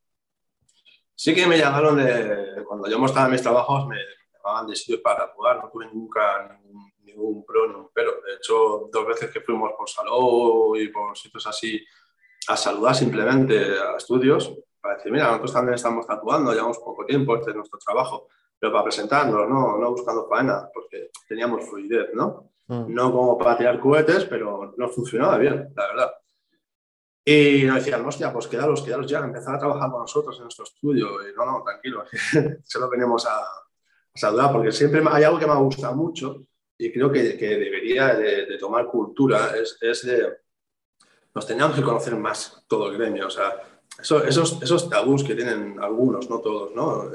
[1.16, 3.98] Sí que me llamaron de, cuando yo mostraba mis trabajos, me
[4.34, 8.22] llamaban de sitios para tatuar, no tuve nunca ningún un pro ni un pero.
[8.26, 11.86] De hecho, dos veces que fuimos por salón y por sitios así
[12.48, 17.36] a saludar simplemente a estudios, para decir, mira, nosotros también estamos tatuando, llevamos poco tiempo,
[17.36, 22.52] este es nuestro trabajo, pero para presentarnos, no, no buscando faena, porque teníamos fluidez, ¿no?
[22.68, 22.94] Mm.
[22.94, 26.12] No como para tirar cohetes, pero no funcionaba bien, la verdad.
[27.26, 30.64] Y nos decían, hostia, pues quedaros, quedaros ya, empezar a trabajar con nosotros en nuestro
[30.64, 31.08] estudio.
[31.28, 32.04] Y no, no, tranquilo,
[32.64, 33.48] solo venimos a, a
[34.16, 36.44] saludar, porque siempre hay algo que me gusta mucho,
[36.82, 40.38] y creo que, que debería de, tomar cultura, es, es, de...
[41.36, 43.62] Nos teníamos que conocer más todo el gremio, o sea,
[43.98, 47.10] esos, esos tabús que tienen algunos, no todos, ¿no?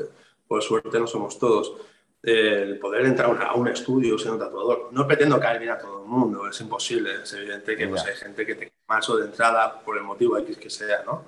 [0.47, 1.75] Por suerte no somos todos.
[2.23, 4.89] El poder entrar a un estudio siendo tatuador.
[4.93, 7.23] No pretendo caer bien a todo el mundo, es imposible.
[7.23, 8.73] Es evidente que pues, hay gente que te
[9.09, 11.25] o de entrada por el motivo X que sea, ¿no?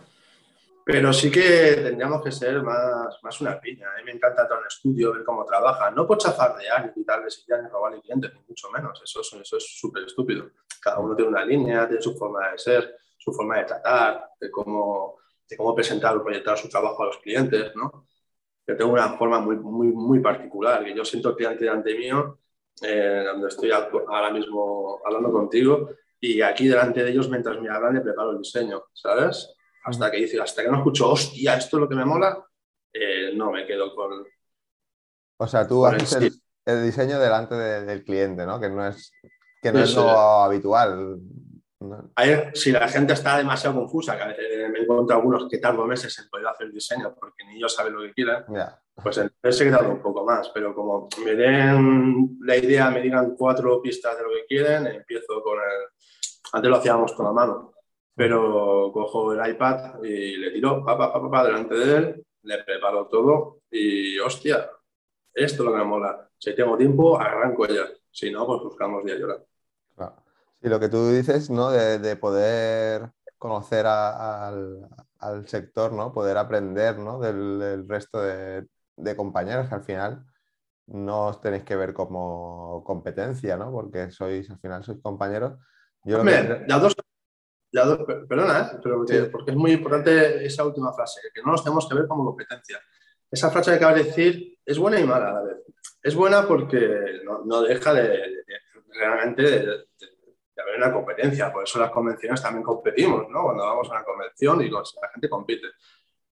[0.85, 3.89] Pero sí que tendríamos que ser más, más una piña.
[3.91, 5.95] A mí me encanta entrar a un estudio, ver cómo trabajan.
[5.95, 9.03] No por chafardear ni quitarles ideas ni robarle clientes, ni mucho menos.
[9.03, 10.51] Eso, eso es súper estúpido.
[10.81, 14.49] Cada uno tiene una línea, tiene su forma de ser, su forma de tratar, de
[14.49, 15.17] cómo,
[15.49, 18.07] de cómo presentar o proyectar su trabajo a los clientes, ¿no?
[18.67, 22.41] Yo tengo una forma muy, muy, muy particular, que yo siento el cliente delante mío,
[22.83, 27.95] eh, donde estoy ahora mismo hablando contigo, y aquí delante de ellos, mientras me hablan,
[27.95, 29.57] le preparo el diseño, ¿sabes?
[29.87, 32.45] hasta que dice, hasta que no escucho, hostia, esto es lo que me mola,
[32.93, 34.27] eh, no me quedo con.
[35.39, 38.59] O sea, tú haces el, diseño delante del cliente, ¿no?
[38.59, 39.13] Que no es,
[39.63, 41.21] que no es lo habitual.
[42.55, 46.19] Si la gente está demasiado confusa, que a veces me encuentro algunos que tardo meses
[46.19, 48.45] en poder hacer el diseño porque ni ellos saben lo que quieren,
[49.03, 50.51] pues entonces he quedado un poco más.
[50.55, 55.43] Pero como me den la idea, me digan cuatro pistas de lo que quieren, empiezo
[55.43, 55.89] con el.
[56.53, 57.77] Antes lo hacíamos con la mano
[58.17, 63.07] pero cojo el iPad y le tiro pa, pa, pa, delante de él, le preparo
[63.09, 64.71] todo y hostia,
[65.35, 66.27] esto es lo que me mola.
[66.39, 67.85] Si tengo tiempo, arranco ya.
[68.11, 69.45] Si no, pues buscamos día llorar.
[70.63, 71.71] Y lo que tú dices, ¿no?
[71.71, 74.89] De, poder conocer al,
[75.47, 76.13] sector, ¿no?
[76.13, 77.21] Poder aprender, ¿no?
[77.21, 78.67] Del, resto de,
[79.17, 80.25] compañeros que al final
[80.87, 83.71] no os tenéis que ver como competencia, ¿no?
[83.71, 85.59] Porque sois, al final sois compañeros.
[86.05, 86.97] Yo Hombre, dos
[88.29, 88.79] perdona, ¿eh?
[88.83, 92.25] pero porque, es muy importante esa última frase, que no nos tenemos que ver como
[92.25, 92.81] competencia.
[93.31, 95.57] Esa frase que acabas de decir es buena y mala a la vez.
[96.03, 98.45] Es buena porque no, deja de,
[98.89, 99.67] realmente de,
[100.61, 103.43] haber una competencia, por eso las convenciones también competimos, ¿no?
[103.45, 105.69] Cuando vamos a una convención y la gente compite.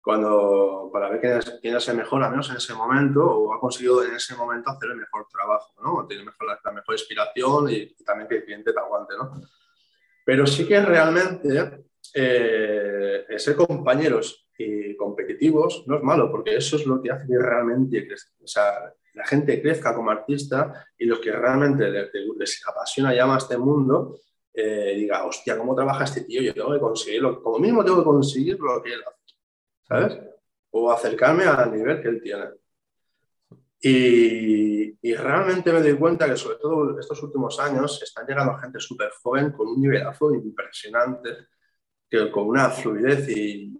[0.01, 3.53] Cuando, para ver quién es, quién es el mejor, al menos en ese momento, o
[3.53, 6.07] ha conseguido en ese momento hacer el mejor trabajo, ¿no?
[6.07, 9.41] Tiene mejor, la, mejor inspiración y, también que el cliente te aguante, ¿no?
[10.25, 16.85] Pero sí que realmente eh, ser compañeros y competitivos no es malo, porque eso es
[16.85, 18.07] lo que hace que realmente
[18.43, 23.43] o sea, la gente crezca como artista y los que realmente les, apasiona ya más
[23.43, 24.19] este mundo,
[24.53, 26.41] eh, diga, hostia, ¿cómo trabaja este tío?
[26.41, 29.35] Yo tengo que conseguirlo, como mismo tengo que conseguir lo que él hace,
[29.87, 30.19] ¿sabes?
[30.69, 32.45] O acercarme al nivel que él tiene.
[33.79, 39.09] Y, realmente me doy cuenta que sobre todo estos últimos años están llegando gente súper
[39.23, 41.47] joven con un nivelazo impresionante,
[42.09, 43.73] que, con una fluidez y,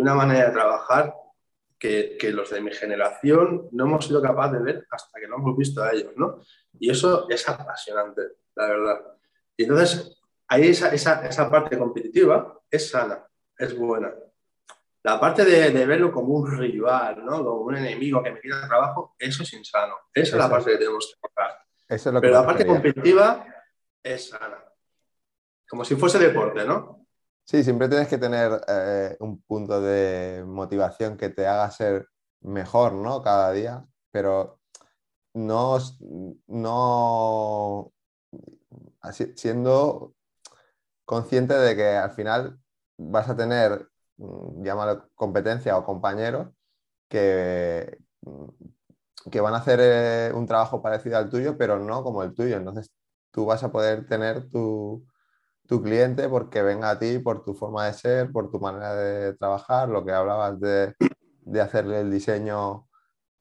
[0.00, 1.14] una manera de trabajar
[1.84, 5.36] que, que, los de mi generación no hemos sido capaces de ver hasta que no
[5.36, 6.40] hemos visto a ellos, ¿no?
[6.80, 8.22] Y eso es apasionante,
[8.54, 9.00] la verdad.
[9.54, 10.18] Y entonces,
[10.48, 13.22] ahí esa, esa, esa parte competitiva es sana,
[13.58, 14.14] es buena.
[15.02, 17.44] La parte de, verlo como un rival, ¿no?
[17.44, 19.94] como un enemigo que me quita trabajo, eso es insano.
[20.14, 22.20] Esa es la parte que tenemos que tocar.
[22.22, 23.46] Pero la parte competitiva
[24.02, 24.64] es sana.
[25.68, 27.03] Como si fuese deporte, ¿no?
[27.46, 32.08] Sí, siempre tienes que tener eh, un punto de motivación que te haga ser
[32.40, 33.22] mejor, ¿no?
[33.22, 34.60] Cada día, pero
[35.34, 35.78] no,
[36.48, 37.92] no
[39.36, 40.14] siendo
[41.04, 42.60] consciente de que al final
[42.98, 46.48] vas a tener Mm, llámalo competencia o compañeros,
[47.08, 48.46] que, mm,
[49.30, 52.56] que van a hacer eh, un trabajo parecido al tuyo, pero no como el tuyo.
[52.56, 52.90] Entonces
[53.32, 55.06] tú vas a poder tener tu,
[55.82, 59.88] cliente porque venga a ti por tu forma de ser, por tu manera de trabajar,
[59.88, 60.94] lo que hablabas de,
[61.42, 62.88] de hacerle el diseño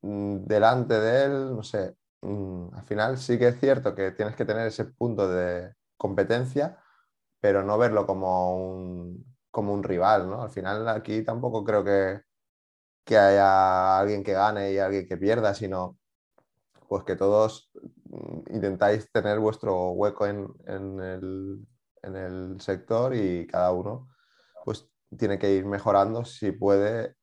[0.02, 1.96] mm, delante de él, no sé.
[2.22, 6.78] Al final sí que es cierto que tienes que tener ese punto de competencia,
[7.42, 10.42] pero no verlo como un, como un rival, ¿no?
[10.44, 12.22] Al final aquí tampoco creo que,
[13.06, 15.98] que haya alguien que gane y alguien que pierda, sino
[16.88, 17.72] pues que todos
[18.06, 21.68] mm, intentáis tener vuestro hueco en, el,
[22.60, 24.10] sector y cada uno
[24.66, 24.88] pues
[25.18, 27.16] tiene que ir mejorando si puede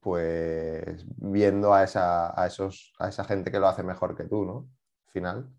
[0.00, 4.68] pues viendo a esa, esos, a esa gente que lo hace mejor que tú, ¿no?
[5.06, 5.50] Al final.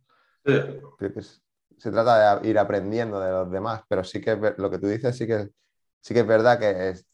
[1.78, 5.18] se trata de ir aprendiendo de los demás, pero sí que lo que tú dices
[5.18, 5.50] sí que
[6.00, 7.06] sí que es verdad que, es,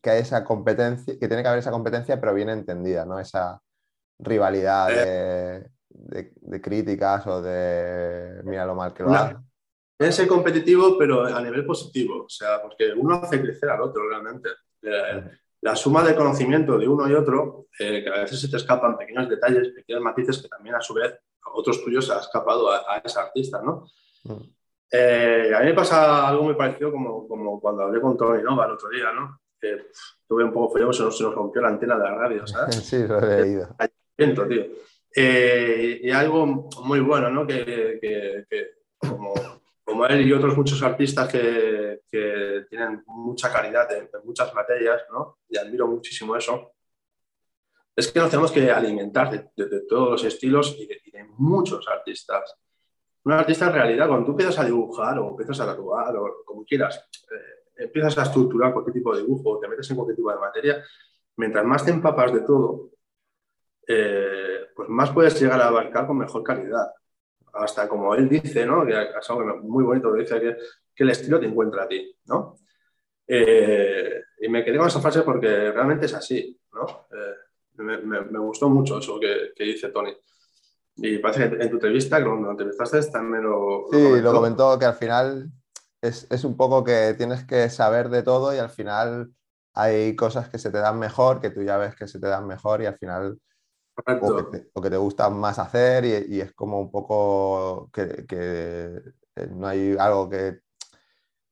[0.00, 3.20] que hay esa competencia, que tiene que haber esa competencia, pero bien entendida, ¿no?
[3.20, 3.60] Esa
[4.18, 5.70] rivalidad de,
[6.62, 9.36] críticas o de mira lo mal que lo hace.
[9.96, 14.08] Tiene ser competitivo, pero a nivel positivo, o sea, porque uno hace crecer al otro
[14.08, 14.50] realmente.
[15.62, 18.96] La, suma de conocimiento de uno y otro, eh, que a veces se te escapan
[18.96, 21.18] pequeños detalles, pequeños matices que también a su vez
[21.54, 23.86] otros tuyos se ha escapado a, a ese artista, ¿no?
[24.24, 24.56] Mm.
[24.90, 28.66] Eh, a mí me pasa algo muy parecido como, como cuando hablé con Tony Nova
[28.66, 29.40] el otro día, ¿no?
[29.60, 29.86] Que
[30.28, 32.76] tuve un poco frío, se nos, se nos rompió la antena de la radio, ¿sabes?
[32.84, 33.68] Sí, lo he leído.
[34.16, 34.64] tío.
[35.14, 36.46] Eh, y algo
[36.84, 37.46] muy bueno, ¿no?
[37.46, 38.66] Que, que, que
[38.98, 39.34] como,
[39.96, 42.00] como, él y otros muchos artistas que,
[42.70, 45.38] tienen mucha calidad en, muchas materias, ¿no?
[45.48, 46.72] Y admiro muchísimo eso.
[47.94, 52.56] Es que nos tenemos que alimentar de, todos los estilos y de, muchos artistas
[53.26, 56.64] un artista en realidad, cuando tú empiezas a dibujar o empiezas a tatuar o como
[56.64, 60.38] quieras, eh, empiezas a estructurar cualquier tipo de dibujo te metes en cualquier tipo de
[60.38, 60.84] materia,
[61.36, 62.90] mientras más te empapas de todo,
[63.88, 66.86] eh, pues más puedes llegar a abarcar con mejor calidad.
[67.56, 68.84] Hasta como él dice, ¿no?
[68.84, 70.56] que es algo muy bonito, que dice que,
[70.94, 72.14] que el estilo te encuentra a ti.
[72.26, 72.56] ¿no?
[73.26, 76.58] Eh, y me quedé con esa frase porque realmente es así.
[76.72, 77.06] ¿no?
[77.78, 80.14] Me, gustó mucho eso que, que dice Tony.
[80.96, 83.86] Y parece que en tu entrevista, cuando entrevistaste, también lo.
[83.92, 85.50] Sí, lo comentó que al final
[86.00, 89.30] es, es, un poco que tienes que saber de todo y al final
[89.74, 92.46] hay cosas que se te dan mejor, que tú ya ves que se te dan
[92.46, 93.38] mejor y al final.
[93.98, 94.02] O
[94.36, 98.26] que, te, o que, te, gusta más hacer y, y es como un poco que,
[98.26, 99.00] que,
[99.50, 100.60] no hay algo que,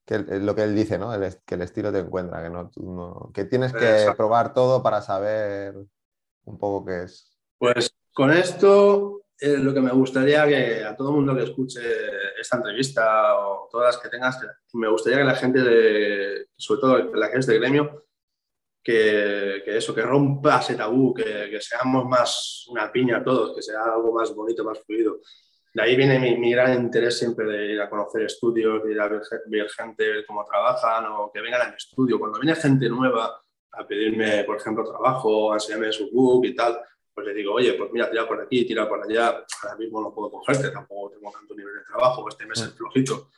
[0.05, 1.13] que, lo que él dice, ¿no?
[1.13, 5.01] El, que el estilo te encuentra, que, no, no que tienes que probar todo para
[5.01, 5.75] saber
[6.43, 7.35] un poco qué es.
[7.57, 11.81] Pues con esto eh, lo que me gustaría que a todo el mundo que escuche
[12.39, 14.39] esta entrevista o todas las que tengas,
[14.73, 18.05] me gustaría que la gente, de, sobre todo la que es de gremio,
[18.85, 23.63] que, que, eso, que rompa ese tabú, que, que, seamos más una piña todos, que
[23.63, 25.21] sea algo más bonito, más fluido.
[25.73, 29.07] de ahí viene mi, gran interés siempre de ir a conocer estudios, de ir a
[29.07, 29.23] ver,
[29.75, 32.19] gente, ver cómo trabajan o que vengan a mi estudio.
[32.19, 36.79] Cuando viene gente nueva a pedirme, por ejemplo, trabajo, a enseñarme su book y tal,
[37.11, 40.13] pues le digo, oye, pues mira, tira por aquí, tira por allá, ahora mismo no
[40.13, 43.29] puedo cogerte, tampoco tengo tanto nivel de trabajo, este mes es flojito.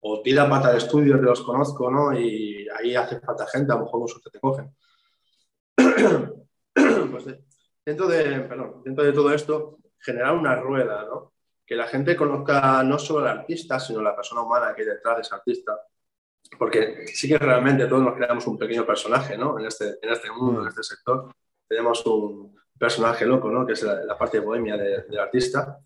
[0.00, 2.18] O tira pata de estudio, que los conozco, ¿no?
[2.18, 4.74] Y ahí hace falta gente, a lo mejor vosotros te cogen.
[7.10, 7.24] pues
[7.84, 11.34] dentro de, perdón, dentro de todo esto, generar una rueda, ¿no?
[11.66, 15.16] que la gente conozca no solo al artista, sino la persona humana que hay detrás
[15.16, 15.80] de ese artista.
[16.58, 19.58] Porque sí que realmente todos nos creamos un pequeño personaje ¿no?
[19.58, 21.32] en, este, en este mundo, en este sector.
[21.66, 23.64] Tenemos un personaje loco, ¿no?
[23.64, 25.78] que es la, parte bohemia del artista.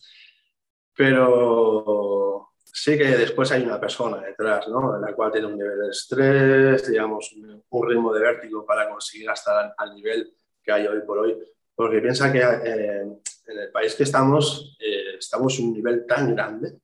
[0.95, 2.48] Pero
[2.83, 4.99] sí que después hay una persona detrás, ¿no?
[5.01, 7.35] la cual tiene un nivel de estrés, digamos,
[7.71, 11.37] un ritmo de vértigo para conseguir hasta al nivel que hay hoy por hoy.
[11.75, 16.35] Porque piensa que eh, en el país que estamos, eh, estamos en un nivel tan
[16.35, 16.79] grande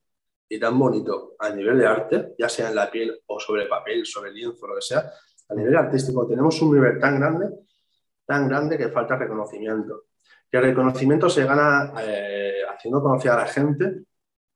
[0.48, 4.04] y tan bonito a nivel de arte, ya sea en la piel o sobre papel,
[4.04, 5.12] sobre lienzo, lo que sea,
[5.48, 7.48] a nivel artístico tenemos un nivel tan grande,
[8.26, 10.04] tan grande que falta reconocimiento.
[10.50, 14.04] Y el reconocimiento se gana eh, haciendo conocer a la gente,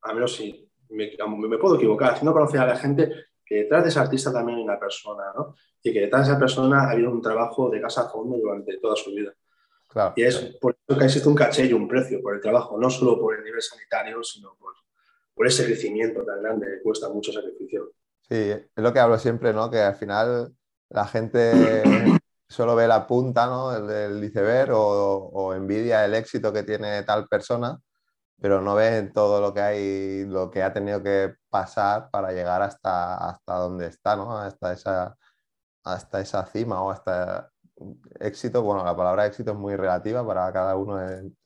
[0.01, 1.11] a menos si me,
[1.47, 3.11] me, puedo equivocar, haciendo conocer a la gente
[3.45, 5.55] que detrás de ese artista también hay una persona, ¿no?
[5.81, 8.77] Y que detrás de esa persona ha habido un trabajo de casa a fondo durante
[8.77, 9.33] toda su vida
[10.15, 12.89] y es por eso que existe un caché y un precio por el trabajo, no
[12.89, 14.73] solo por el nivel sanitario, sino por,
[15.33, 17.93] por ese crecimiento tan grande que cuesta mucho sacrificio.
[18.21, 19.71] Sí, es lo que hablo siempre, ¿no?
[19.71, 20.53] Que al final
[20.89, 21.51] la gente
[22.47, 23.75] solo ve la punta, ¿no?
[23.75, 27.79] El del iceberg o, o envidia el éxito que tiene tal persona,
[28.41, 32.61] pero no ve todo lo que hay, lo que ha tenido que pasar para llegar
[32.61, 34.37] hasta, hasta donde está, ¿no?
[34.37, 35.17] Hasta esa,
[35.83, 37.51] hasta esa cima o hasta
[38.19, 40.99] éxito, bueno, la palabra éxito es muy relativa, para cada uno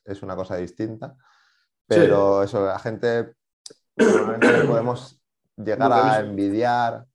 [0.06, 1.16] es, una cosa distinta,
[1.88, 3.36] pero eso, la gente
[3.96, 5.22] podemos
[5.56, 7.06] llegar a envidiar,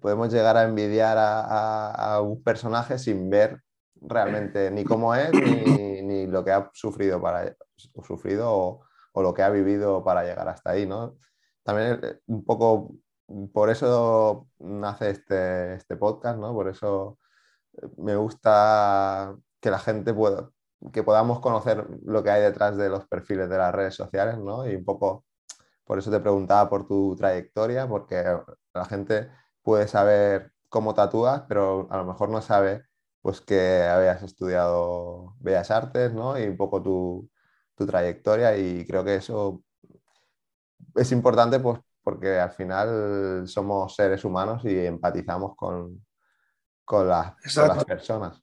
[0.00, 3.62] podemos llegar a envidiar a, un personaje sin ver
[4.00, 8.85] realmente ni cómo es ni, lo que ha sufrido, para, sufrido o,
[9.16, 11.16] o, lo que ha vivido para llegar hasta ahí, ¿no?
[11.64, 12.94] También eh, un poco
[13.52, 16.52] por eso nace este, este podcast, ¿no?
[16.54, 17.18] Por eso
[17.98, 20.50] me gusta que la gente pueda,
[20.92, 24.68] que podamos conocer lo que hay detrás de los perfiles de las redes sociales, ¿no?
[24.68, 25.24] Y un poco,
[25.84, 28.24] por eso te preguntaba por tu trayectoria, porque
[28.74, 29.30] la gente
[29.62, 32.84] puede saber cómo tatúas, pero a lo mejor no sabe
[33.22, 36.38] pues que habías estudiado Bellas Artes, ¿no?
[36.38, 37.28] Y un poco tu,
[37.76, 39.62] tu trayectoria y creo que eso
[40.94, 46.06] es importante pues porque al final somos seres humanos y empatizamos con,
[46.84, 47.34] con, las
[47.84, 48.40] personas.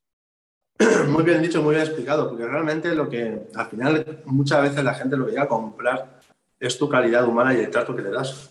[1.07, 4.95] Muy bien dicho, muy bien explicado, porque realmente lo que al final muchas veces la
[4.95, 6.19] gente lo que llega a comprar
[6.59, 8.49] es tu calidad humana y el trato que le das.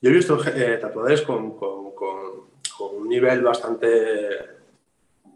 [0.00, 4.60] Yo he visto eh, tatuadores con, con, con, un nivel bastante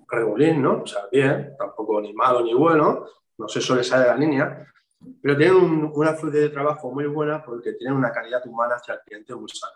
[0.09, 0.83] regulín, ¿no?
[0.83, 3.07] O sea, bien, tampoco ni malo ni bueno,
[3.39, 4.73] no se suele salir de la línea,
[5.23, 9.01] pero tienen una fluidez de trabajo muy buena porque tienen una calidad humana hacia el
[9.01, 9.75] cliente muy sana.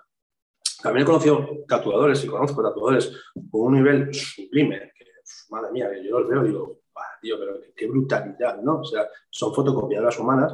[0.82, 3.12] También he conocido tatuadores y conozco tatuadores
[3.50, 5.04] con un nivel sublime, que
[5.50, 6.80] madre mía, que yo los veo y digo,
[7.20, 8.80] tío, pero qué brutalidad, ¿no?
[8.80, 10.52] O sea, son fotocopiadoras humanas,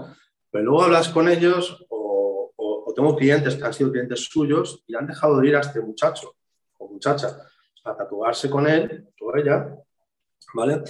[0.50, 4.94] pero luego hablas con ellos o, o, tengo clientes que han sido clientes suyos y
[4.94, 6.34] han dejado de ir a este muchacho
[6.78, 7.36] o muchacha
[7.84, 9.76] a tatuarse con él o ella,
[10.54, 10.82] ¿vale?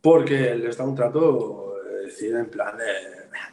[0.00, 1.63] Porque les da un trato,
[2.06, 2.84] decir, en plan de,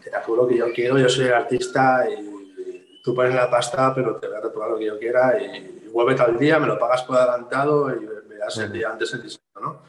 [0.04, 3.94] te tatúo lo que yo quiero, yo soy el artista y tú pones la pasta,
[3.94, 6.80] pero te voy a tatuar lo que yo quiera y, vuelve tal día, me lo
[6.80, 9.84] pagas por adelantado y verás el día antes el diseño, ¿no?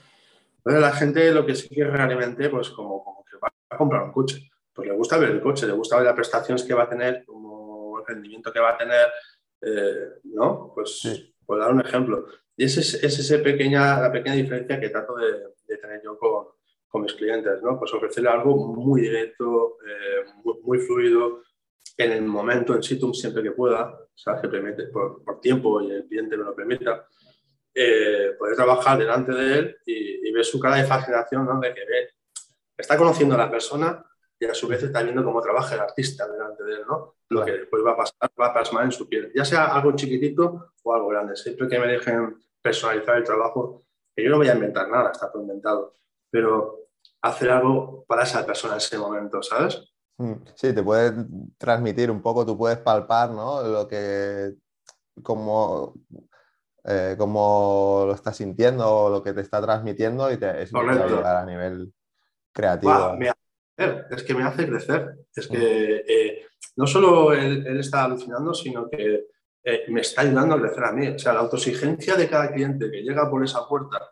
[0.64, 4.02] Pero la gente lo que sí que realmente, pues como, como que va a comprar
[4.02, 6.84] un coche, pues le gusta ver el coche, le gusta ver las prestaciones que va
[6.84, 9.06] a tener, como el rendimiento que va a tener,
[9.60, 10.72] eh, ¿no?
[10.74, 12.26] Pues por dar un ejemplo.
[12.56, 16.18] Y esa es, es ese pequeña, la pequeña diferencia que trato de, de tener yo
[16.18, 16.48] con,
[16.92, 17.78] con, mis clientes, ¿no?
[17.78, 21.42] Pues ofrecerle algo muy directo, eh, muy, muy, fluido,
[21.96, 24.42] en el momento en situ siempre que pueda, ¿sabes?
[24.42, 27.06] que permite, por, por, tiempo y el cliente me lo permita,
[27.74, 31.60] eh, poder trabajar delante de él y, ver su cara de fascinación, ¿no?
[31.60, 32.08] de que ve,
[32.74, 34.02] está conociendo a la persona
[34.38, 37.16] y a su vez está viendo cómo trabaja el artista delante de él, ¿no?
[37.28, 39.92] lo que después va a pasar, va a plasmar en su piel, ya sea algo
[39.92, 43.84] chiquitito o algo grande, siempre que me dejen personalizar el trabajo,
[44.16, 45.92] que yo no voy a inventar nada, está todo inventado,
[46.30, 46.81] pero
[47.22, 49.80] hacer algo para esa persona en ese momento, ¿sabes?
[50.18, 51.12] Mm, sí, te puede
[51.56, 53.62] transmitir un poco, tú puedes palpar, ¿no?
[53.62, 54.54] Lo que,
[55.22, 55.94] como,
[56.84, 61.46] eh, lo estás sintiendo, lo que te está transmitiendo y te, eso te ayudar a
[61.46, 61.92] nivel
[62.52, 63.16] creativo.
[64.10, 65.14] es que me hace crecer.
[65.34, 66.46] Es que eh,
[66.76, 69.26] no solo él, está alucinando, sino que
[69.64, 71.08] eh, me está ayudando a crecer a mí.
[71.08, 74.10] O sea, la autoexigencia de cada cliente que llega por esa puerta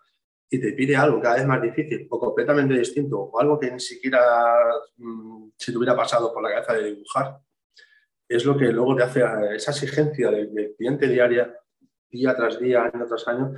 [0.53, 3.78] y te pide algo cada vez más difícil o completamente distinto o algo que ni
[3.78, 4.20] siquiera
[4.96, 7.38] mm, se te hubiera pasado por la cabeza de dibujar,
[8.28, 9.22] es lo que luego te hace
[9.55, 11.55] esa exigencia del, cliente diaria,
[12.11, 13.55] día tras día, año tras año,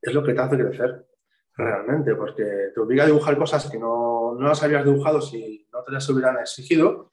[0.00, 1.06] es lo que te hace crecer
[1.54, 5.84] realmente, porque te obliga a dibujar cosas que no, no las habías dibujado si no
[5.84, 7.11] te las hubieran exigido.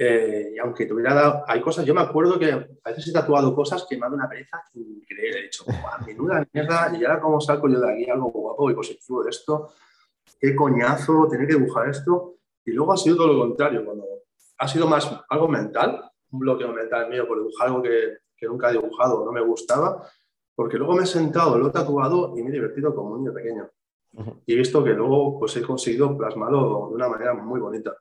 [0.00, 3.12] Eh, y aunque te hubiera dado, hay cosas, yo me acuerdo que a veces he
[3.12, 5.40] tatuado cosas que me han dado una pereza increíble.
[5.40, 5.64] He dicho,
[6.06, 9.72] menuda mierda, y ahora cómo saco yo de aquí algo guapo y positivo de esto,
[10.38, 12.36] qué coñazo, tener que dibujar esto.
[12.64, 14.04] Y luego ha sido todo lo contrario, cuando
[14.58, 18.70] ha sido más algo mental, un bloqueo mental mío por dibujar algo que, que nunca
[18.70, 20.08] he dibujado o no me gustaba,
[20.54, 23.32] porque luego me he sentado, lo he tatuado y me he divertido como un niño
[23.32, 23.68] pequeño.
[24.46, 27.96] Y he visto que luego pues, he conseguido plasmarlo de una manera muy bonita.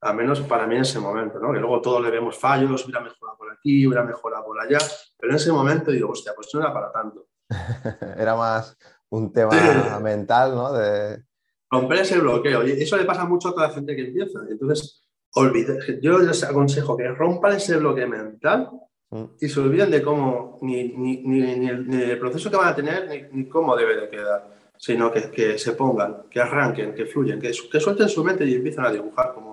[0.00, 1.52] Al menos para mí en ese momento, ¿no?
[1.52, 4.78] Que luego todos le vemos fallos, hubiera mejorado por aquí, hubiera mejorado por allá,
[5.18, 7.26] pero en ese momento digo, hostia, pues no era para tanto.
[8.16, 8.76] era más
[9.10, 10.72] un tema mental, ¿no?
[10.72, 11.24] De...
[11.70, 12.66] Romper ese bloqueo.
[12.66, 14.40] Y eso le pasa mucho a toda la gente que empieza.
[14.48, 15.02] Entonces,
[15.34, 18.70] olvide, yo les aconsejo que rompan ese bloqueo mental
[19.10, 19.24] mm.
[19.40, 23.48] y se olviden de cómo, ni, ni, ni, el, proceso que van a tener, ni,
[23.48, 27.80] cómo debe de quedar, sino que, que, se pongan, que arranquen, que fluyen, que, que
[27.80, 29.47] suelten su mente y empiecen a dibujar, como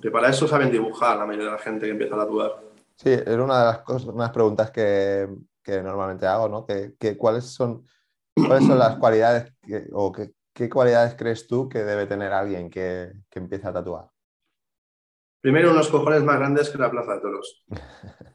[0.00, 2.52] que para eso saben dibujar la mayoría de la gente que empieza a tatuar.
[2.96, 5.28] Sí, era una de las, cosas, unas preguntas que,
[5.62, 6.64] que normalmente hago, ¿no?
[6.64, 7.84] Que, que, ¿cuáles, son,
[8.34, 9.52] ¿Cuáles son las cualidades
[9.92, 14.06] o qué cualidades crees tú que debe tener alguien que, que empiece a tatuar?
[15.40, 17.64] Primero, unos cojones más grandes que la Plaza de Toros.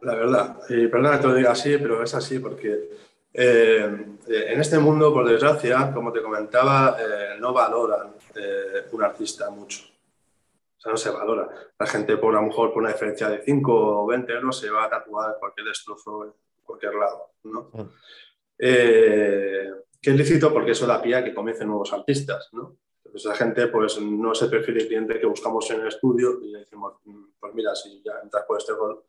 [0.00, 0.58] La verdad.
[0.68, 2.88] Y perdona que te lo diga así, pero es así porque
[3.32, 9.50] eh, en este mundo, por desgracia, como te comentaba, eh, no valoran eh, un artista
[9.50, 9.84] mucho.
[10.78, 11.48] O sea, no se valora.
[11.78, 14.70] La gente, por a lo mejor, por una diferencia de 5 o 20 euros, se
[14.70, 16.32] va a tatuar cualquier destrozo en
[16.64, 17.32] cualquier lado.
[17.44, 17.70] ¿no?
[17.72, 17.90] Mm.
[18.58, 22.48] que es lícito porque eso da pie a que comiencen nuevos artistas.
[22.52, 22.76] ¿no?
[23.14, 26.50] esa gente pues no es el perfil de cliente que buscamos en el estudio y
[26.50, 29.02] le decimos, mm, pues mira, si ya entras por este rol,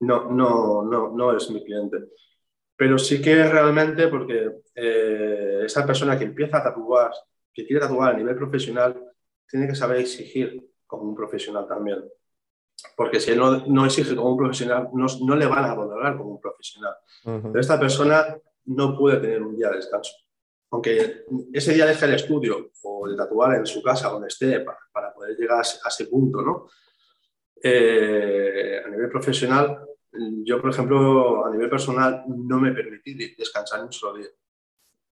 [0.00, 1.98] no, no, no, no es mi cliente.
[2.76, 7.12] Pero sí que realmente porque eh, esa persona que empieza a tatuar,
[7.52, 9.12] que quiere tatuar a nivel profesional,
[9.46, 12.04] tiene que saber exigir como un profesional también.
[12.96, 16.16] Porque si él no, no exige como un profesional, no, no, le van a valorar
[16.16, 16.94] como un profesional.
[17.24, 18.36] Pero esta persona
[18.66, 20.12] no puede tener un día de descanso
[20.70, 25.12] aunque ese día deje el estudio o de tatuar en su casa donde esté para,
[25.12, 26.68] poder llegar a ese, punto, ¿no?
[27.62, 29.84] Eh, a nivel profesional,
[30.44, 34.28] yo, por ejemplo, a nivel personal, no me permití descansar un solo día.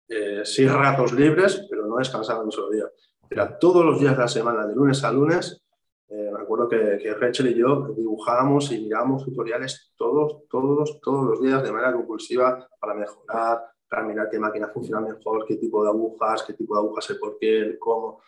[0.08, 2.84] Eh, sí ratos libres, pero no descansar un solo día.
[3.28, 5.62] Era todos los días de la semana, de lunes a lunes.
[6.10, 11.26] Eh, me acuerdo que, que, Rachel y yo dibujábamos y mirábamos tutoriales todos, todos, todos
[11.26, 15.82] los días de manera compulsiva para mejorar, para mirar qué máquina funciona mejor, qué tipo
[15.82, 18.22] de agujas, qué tipo de agujas, el por qué, el cómo.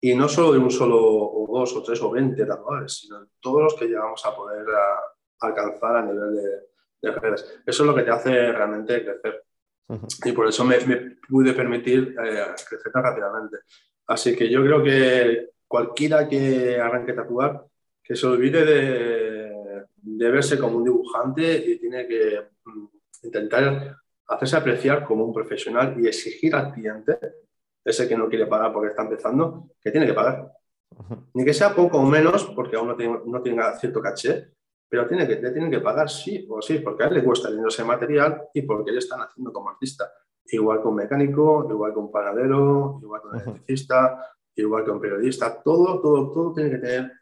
[0.00, 3.62] Y no solo de un solo, o dos, o tres, o veinte tatuadores, sino todos
[3.62, 4.66] los que llegamos a poder
[5.40, 6.34] alcanzar a nivel
[7.00, 7.60] de, redes.
[7.66, 9.44] Eso es lo que te hace realmente crecer.
[10.24, 10.76] Y por eso me,
[11.28, 13.58] pude permitir eh, crecer tan rápidamente.
[14.06, 17.64] Así que yo creo que cualquiera que arranque a tatuar,
[18.02, 22.86] que se olvide de, de verse como un dibujante y tiene que mm,
[23.24, 23.96] intentar
[24.26, 27.18] hacerse apreciar como un profesional y exigir al cliente,
[27.84, 30.52] ese que no quiere pagar porque está empezando, que tiene que pagar.
[31.34, 34.52] Ni que sea poco o menos, porque aún no, tiene, no tenga cierto caché,
[34.88, 37.50] pero tiene que, le tienen que pagar sí o sí, porque a él le cuesta
[37.50, 40.10] dinero ese material y porque le están haciendo como artista.
[40.46, 45.00] Igual que un mecánico, igual que un panadero, igual que un electricista, igual que un
[45.00, 47.12] periodista, todo, todo, todo tiene que tener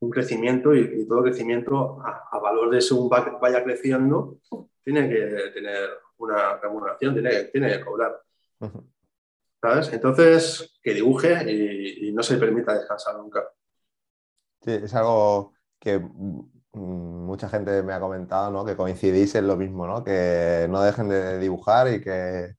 [0.00, 4.38] un crecimiento y, todo crecimiento a, valor de según vaya creciendo,
[4.82, 8.20] tiene que tener una remuneración, tiene, tiene que cobrar.
[9.60, 9.92] ¿Sabes?
[9.92, 13.44] Entonces, que dibuje y, no se permita descansar nunca.
[14.60, 16.00] Sí, es algo que
[16.72, 18.64] mucha gente me ha comentado, ¿no?
[18.64, 20.02] Que coincidís en lo mismo, ¿no?
[20.02, 22.56] Que no dejen de dibujar y que,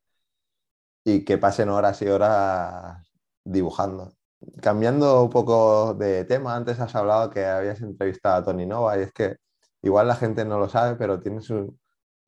[1.04, 3.13] y que pasen horas y horas
[3.44, 4.14] dibujando.
[4.62, 9.04] Cambiando un poco de tema, antes has hablado que habías entrevistado a Tony Nova y
[9.04, 9.38] es que
[9.82, 11.80] igual la gente no lo sabe, pero tienes un,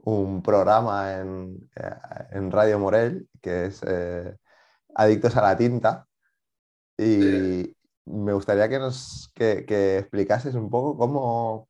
[0.06, 1.96] un programa en, eh,
[2.32, 4.36] en, Radio Morel que es eh,
[4.96, 6.08] Adictos a la Tinta.
[6.98, 11.68] Y me gustaría que nos que, que explicases un poco cómo,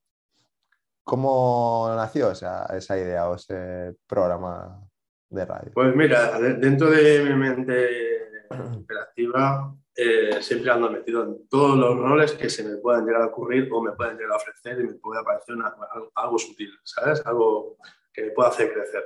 [1.03, 4.85] cómo nació esa, esa, idea o ese programa
[5.29, 5.71] de radio.
[5.73, 12.33] Pues mira, dentro de mi mente operativa, eh, siempre ando metido en todos los roles
[12.33, 14.93] que se me puedan llegar a ocurrir o me pueden llegar a ofrecer y me
[14.95, 15.55] puede parecer
[16.15, 17.25] algo, sutil, ¿sabes?
[17.25, 17.77] Algo
[18.11, 19.03] que me pueda hacer crecer.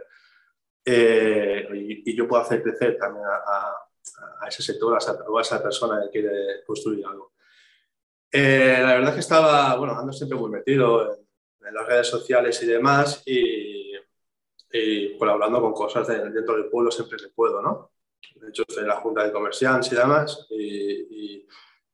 [0.84, 1.68] Eh,
[2.06, 6.64] y, yo puedo hacer crecer también a, ese sector, a a esa persona que quiere
[6.66, 7.34] construir algo.
[8.32, 11.20] Eh, la verdad es que estaba, bueno, ando siempre muy metido en,
[11.72, 13.94] las redes sociales y demás y,
[14.72, 17.92] y colaborando con cosas dentro del pueblo siempre que puedo, ¿no?
[18.40, 20.48] De hecho, estoy en la Junta de Comerciantes y demás.
[20.50, 21.46] Y,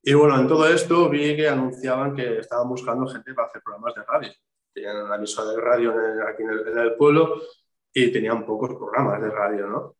[0.03, 3.95] y, bueno, en todo esto vi que anunciaban que estaban buscando gente para hacer programas
[3.95, 4.31] de radio.
[4.73, 5.93] Tenían una emisora de radio
[6.27, 7.41] aquí en el, en el, pueblo
[7.93, 9.95] y tenían pocos programas de radio, ¿no?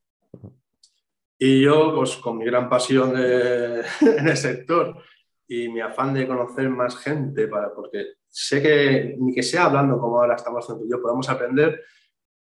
[1.38, 4.96] Y yo, pues con mi gran pasión de, en el sector
[5.48, 10.00] y mi afán de conocer más gente, para, porque sé que ni que sea hablando
[10.00, 11.84] como ahora estamos haciendo yo, podemos aprender,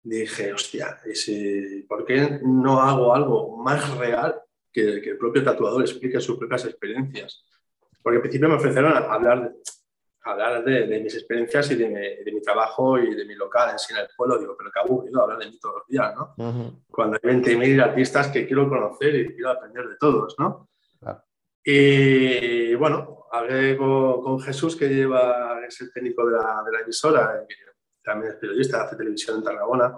[0.03, 0.99] dije, hostia,
[1.87, 4.41] ¿por qué no hago algo más real
[4.71, 7.45] que, que, el propio tatuador explique sus propias experiencias?
[8.01, 9.55] Porque al principio me ofrecieron hablar, de,
[10.23, 13.79] hablar de, mis experiencias y de mi, de mi, trabajo y de mi local en
[13.79, 14.37] sí en el pueblo.
[14.37, 16.35] Digo, pero qué aburrido hablar de mí todos los días, ¿no?
[16.89, 20.69] Cuando hay 20.000 artistas que quiero conocer y quiero aprender de todos, ¿no?
[21.65, 26.81] Y bueno, hablé con, con, Jesús, que lleva, es el técnico de la, de la
[26.81, 27.55] emisora, que
[28.03, 29.97] también es periodista, hace televisión en Tarragona,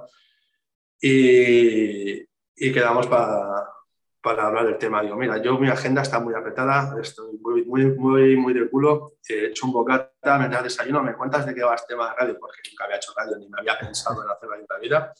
[1.01, 3.67] y, y quedamos para,
[4.21, 5.01] para hablar del tema.
[5.01, 9.13] Digo, mira, yo mi agenda está muy apretada, estoy muy, muy, muy, muy de culo,
[9.27, 12.15] he hecho un bocata, me das desayuno, me cuentas de qué va este tema de
[12.15, 14.79] radio, porque nunca había hecho radio ni me había pensado en hacer radio en la
[14.79, 15.13] vida.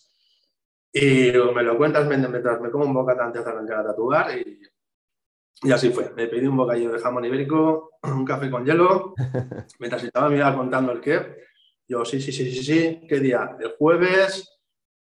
[0.93, 4.61] Y me lo cuentas mientras me como un bocata antes de arrancar a tatuar y
[5.63, 6.11] y así fue.
[6.15, 9.13] Me pedí un bocadillo de jamón ibérico, un café con hielo.
[9.79, 11.45] Mientras estaba iba contando el qué.
[11.88, 13.07] Yo, sí, sí, sí, sí, sí.
[13.07, 13.57] ¿Qué día?
[13.59, 14.59] El jueves.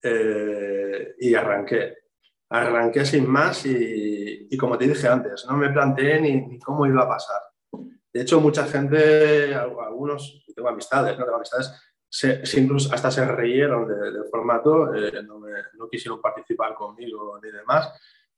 [0.02, 1.96] Eh, y arranqué.
[2.50, 6.86] Arranqué sin más y, y, como te dije antes, no me planteé ni, ni, cómo
[6.86, 7.40] iba a pasar.
[8.12, 11.72] De hecho, mucha gente, algunos, tengo amistades, no tengo amistades,
[12.08, 17.50] se, incluso hasta se reyeron del formato, eh, no, me, no quisieron participar conmigo ni
[17.50, 17.92] demás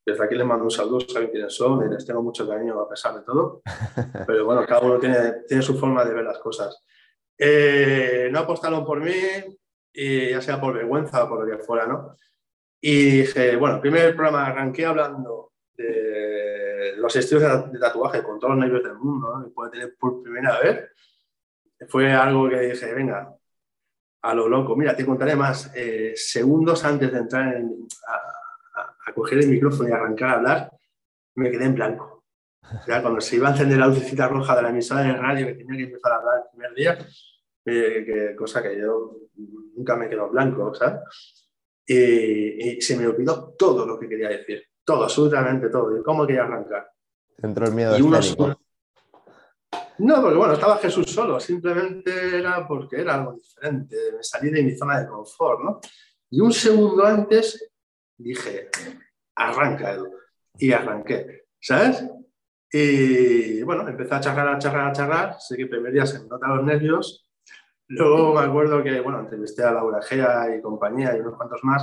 [0.06, 2.88] desde aquí les mando un saludo, saben quiénes son y les tengo mucho cariño a
[2.88, 3.62] pesar de todo.
[4.26, 6.84] Pero bueno, cada uno tiene, tiene su forma de ver las cosas.
[7.38, 9.12] Eh, no apostaron por mí,
[9.92, 12.16] ya sea por vergüenza o por lo que fuera, ¿no?
[12.80, 18.64] Y dije, bueno, primer programa arranqué hablando de los estilos de tatuaje con todos los
[18.64, 19.46] nervios del mundo, ¿no?
[19.46, 20.90] Y puede tener por primera vez.
[21.88, 23.34] Fue algo que dije, venga,
[24.22, 24.76] a lo loco.
[24.76, 25.70] Mira, te contaré más.
[25.74, 27.86] Eh, segundos antes de entrar en,
[29.06, 30.70] a coger el micrófono y arrancar a hablar,
[31.34, 32.15] me quedé en blanco.
[32.86, 35.54] Ya cuando se iba a encender la lucecita roja de la emisora de radio que
[35.54, 36.98] tenía que empezar a hablar el primer día,
[37.64, 39.16] eh, cosa que yo
[39.74, 41.00] nunca me quedo blanco, ¿sabes?
[41.86, 46.42] Y, se me olvidó todo lo que quería decir, todo, absolutamente todo, y cómo quería
[46.44, 46.90] arrancar.
[47.38, 48.02] Entró el miedo y
[49.98, 54.62] No, porque bueno, estaba Jesús solo, simplemente era porque era algo diferente, me salí de
[54.62, 55.80] mi zona de confort, ¿no?
[56.30, 57.70] Y un segundo antes
[58.16, 58.68] dije,
[59.34, 60.12] arranca, Edu.
[60.58, 62.04] Y arranqué, ¿sabes?
[62.78, 65.36] Y bueno, empecé a charlar, a charlar, a charlar.
[65.40, 67.26] Sé que el primer día se me notan los nervios.
[67.88, 71.82] Luego me acuerdo que, bueno, entrevisté a Laura Gea y compañía y unos cuantos más.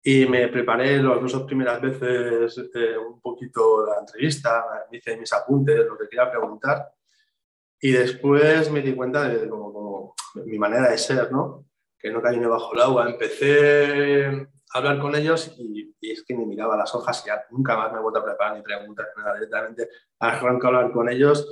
[0.00, 5.32] Y me preparé las dos primeras veces eh, un poquito la entrevista, me hice mis
[5.32, 6.88] apuntes, lo que quería preguntar.
[7.80, 10.14] Y después me di cuenta de como, como
[10.46, 11.64] mi manera de ser, ¿no?
[11.98, 13.10] Que no caí bajo el agua.
[13.10, 17.92] Empecé hablar con ellos y, es que ni miraba las hojas y ya nunca más
[17.92, 19.88] me he vuelto a preparar ni preguntas, nada, directamente
[20.18, 21.46] arranco a hablar con ellos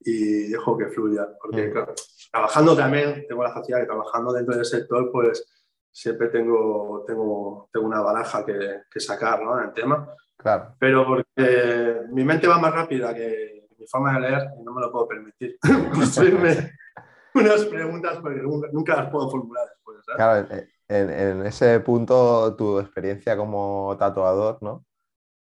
[0.00, 1.94] y dejo que fluya, porque mm.
[2.30, 5.46] trabajando también, tengo la facilidad de trabajando dentro del sector, pues
[5.90, 9.58] siempre tengo, tengo, tengo una baraja que, que sacar ¿no?
[9.58, 10.74] en el tema, claro.
[10.78, 14.80] pero porque mi mente va más rápida que mi forma de leer y no me
[14.80, 15.58] lo puedo permitir.
[17.34, 19.98] unas preguntas porque nunca las puedo formular después.
[20.16, 20.48] Claro,
[20.92, 24.84] en, ese punto tu experiencia como tatuador, ¿no?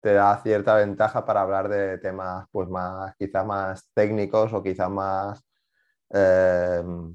[0.00, 4.90] Te da cierta ventaja para hablar de temas, pues más, quizás más técnicos o quizás
[4.90, 5.44] más
[6.10, 7.14] em,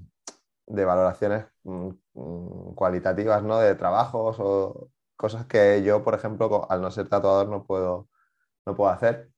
[0.67, 3.59] de valoraciones mm, mm, cualitativas, ¿no?
[3.59, 8.09] De trabajos o cosas que yo, por ejemplo, al no ser tatuador no puedo,
[8.65, 9.29] no puedo hacer.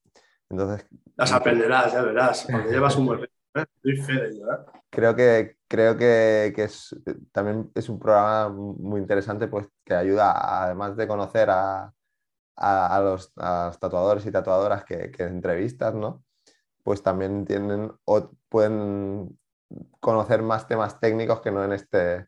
[0.50, 3.20] Entonces, las aprenderás, ya verás, porque llevas un buen
[3.56, 3.66] ¿eh?
[4.90, 6.96] Creo que, creo que, es,
[7.32, 11.94] también es un programa muy interesante pues, que ayuda, además de conocer a,
[12.56, 16.24] a, los, tatuadores y tatuadoras que, que, entrevistas, ¿no?
[16.84, 19.40] pues también tienen o pueden
[20.00, 22.28] conocer más temas técnicos que no en este,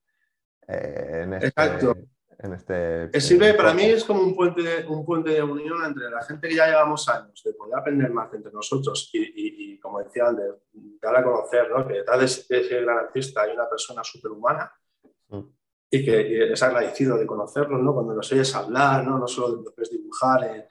[0.67, 1.61] eh, en, este
[2.45, 3.17] en este...
[3.17, 6.47] Es sirve, para mí es como un puente, un puente de unión entre la gente
[6.47, 10.45] que ya llevamos años, de poder aprender más entre nosotros y, como decía antes,
[11.01, 11.85] dar a conocer ¿no?
[11.87, 14.71] que detrás de ese gran artista hay una persona superhumana
[15.29, 15.41] mm.
[15.91, 17.93] y que es agradecido de conocerlos, ¿no?
[17.93, 20.67] cuando los oyes hablar, no, no solo ves dibujar, eh,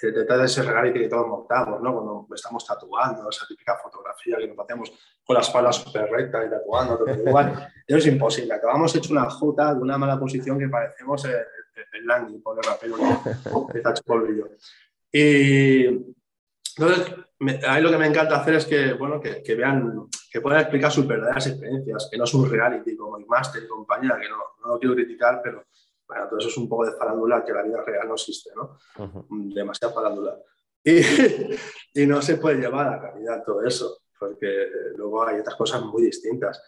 [0.00, 1.92] detrás de ese regalito que todos montamos, ¿no?
[1.92, 4.92] cuando estamos tatuando, esa típica fotografía que nos hacemos
[5.24, 7.72] con la espalda súper recta y tatuando, todo igual.
[7.86, 8.54] Eso es imposible.
[8.54, 12.96] Acabamos hecho una jota de una mala posición que parecemos el, el, por el rapero
[13.72, 14.48] que está hecho.
[15.10, 15.84] Y
[16.78, 17.14] entonces,
[17.66, 20.92] ahí lo que me encanta hacer es que, bueno, que, que, vean, que puedan explicar
[20.92, 24.74] sus verdaderas experiencias, que no es un reality como Master y compañía, que no, no
[24.74, 25.64] lo quiero criticar, pero
[26.08, 28.78] bueno, todo eso es un poco de farándula que la vida real no existe, ¿no?
[29.54, 30.38] Demasiada farándula.
[30.82, 31.00] Y,
[31.94, 35.82] y, no se puede llevar a la realidad todo eso porque luego hay otras cosas
[35.82, 36.62] muy distintas.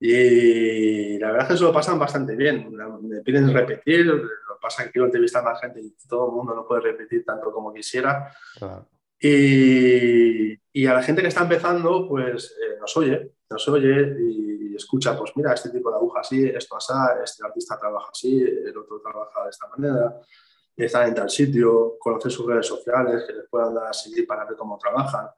[0.00, 2.70] Y la verdad es que eso lo pasan bastante bien.
[3.02, 6.54] Me piden repetir, lo pasa que quiero entrevistar a más gente y todo el mundo
[6.54, 8.30] no puede repetir tanto como quisiera.
[9.20, 14.74] Y, y, a la gente que está empezando, pues eh, nos oye, nos oye y
[14.74, 19.00] escucha, pues mira, este tipo de así, esto así, este artista trabaja así, el otro
[19.00, 20.20] trabaja de esta manera,
[20.76, 24.44] está en tal sitio, conocer sus redes sociales, que les puedan dar a seguir para
[24.44, 25.28] ver cómo trabajan.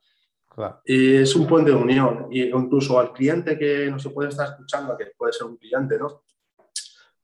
[0.84, 2.28] Y es un puente de unión.
[2.30, 5.99] Y incluso al cliente que no se puede estar escuchando, que puede ser un cliente,
[5.99, 6.22] ¿no?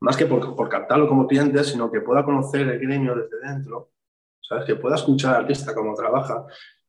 [0.00, 3.92] Más que por, por captarlo como cliente, sino que pueda conocer el gremio desde dentro,
[4.40, 4.66] ¿sabes?
[4.66, 6.44] Que pueda escuchar al artista cómo trabaja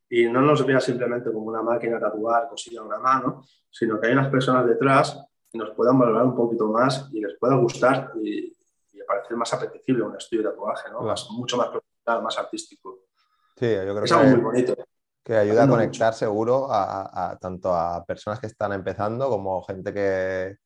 [0.09, 3.99] y no nos vea simplemente como una máquina de tatuar, cosilla en una mano, sino
[3.99, 5.19] que hay unas personas detrás
[5.58, 8.56] nos puedan valorar un poquito más y les pueda gustar y,
[9.06, 11.01] parecer más apetecible un estudio de tatuaje, ¿no?
[11.32, 13.01] Mucho más profesional, más artístico.
[13.58, 14.76] Sí, yo creo es algo muy bonito
[15.24, 20.58] que ayuda a conectar seguro a, tanto a personas que están empezando como gente que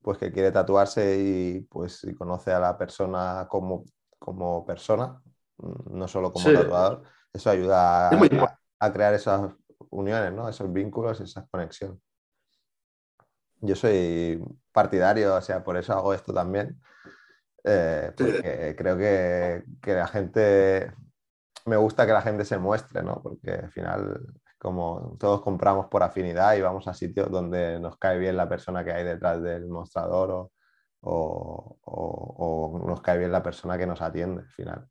[0.00, 3.84] pues que quiere tatuarse y pues y conoce a la persona como,
[4.18, 5.20] como persona,
[5.58, 7.02] no solo como tatuador.
[7.32, 8.08] Eso ayuda
[8.78, 9.52] a, crear esas
[9.90, 10.48] uniones, ¿no?
[10.48, 11.98] esos vínculos, esas conexiones.
[13.60, 14.42] Yo soy
[14.72, 16.80] partidario, o sea, por eso hago esto también,
[17.64, 20.92] eh, porque creo que, que la gente
[21.68, 23.20] me gusta que la gente se muestre, ¿no?
[23.22, 24.20] Porque al final,
[24.58, 28.84] como todos compramos por afinidad y vamos a sitios donde nos cae bien la persona
[28.84, 30.50] que hay detrás del mostrador
[31.00, 34.88] o, nos cae bien la persona que nos atiende al final.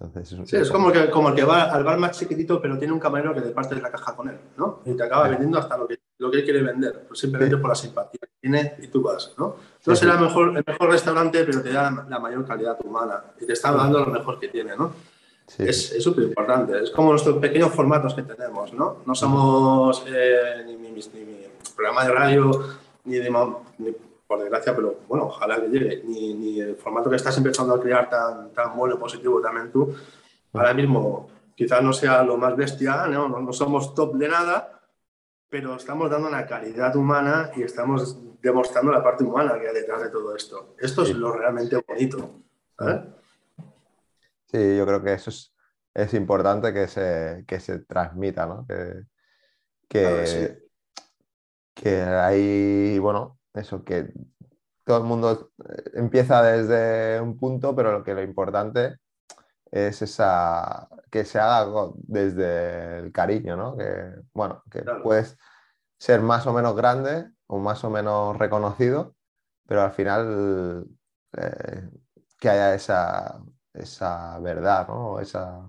[0.00, 2.78] Entonces, es sí, es como, que, como el que va al bar más chiquitito, pero
[2.78, 4.80] tiene un camarero que te parte la caja con él, ¿no?
[4.84, 7.68] Y te acaba vendiendo hasta lo que, lo que él quiere vender, pues simplemente por
[7.68, 9.56] la simpatía que tiene y tú vas, ¿no?
[9.86, 13.46] No será el mejor, el mejor restaurante, pero te da la mayor calidad humana y
[13.46, 14.92] te está dando lo mejor que tiene, ¿no?
[15.58, 16.82] Es súper importante.
[16.82, 18.98] Es como nuestros pequeños formatos que tenemos, ¿no?
[19.04, 21.02] No somos eh, ni, mi,
[21.76, 22.64] programa de radio,
[23.04, 23.30] ni, de,
[24.32, 28.08] por desgracia, pero bueno, ojalá que llegue, ni, el formato que estás empezando a crear
[28.08, 29.94] tan, tan bueno, positivo también tú.
[30.54, 33.28] Ahora mismo quizás no sea lo más bestia, ¿no?
[33.28, 34.80] No, no somos top de nada,
[35.50, 40.02] pero estamos dando una calidad humana y estamos demostrando la parte humana que hay detrás
[40.02, 40.76] de todo esto.
[40.78, 42.40] Esto es lo realmente bonito.
[42.78, 43.02] ¿sabes?
[44.46, 45.30] Sí, yo creo que eso
[45.92, 48.66] es, importante que se, se transmita, ¿no?
[48.66, 49.04] Que,
[49.88, 50.58] que,
[51.74, 54.12] que hay, bueno, eso, que
[54.84, 58.96] todo el mundo eh, empieza desde un punto, pero lo que lo importante
[59.70, 63.76] es esa, que se haga desde el cariño, ¿no?
[63.76, 65.38] Que, bueno, que puedes
[65.98, 69.14] ser más o menos grande o más o menos reconocido,
[69.66, 70.86] pero al final
[71.36, 71.88] eh,
[72.38, 73.40] que haya esa,
[73.72, 75.20] esa verdad, ¿no?
[75.20, 75.66] Esa...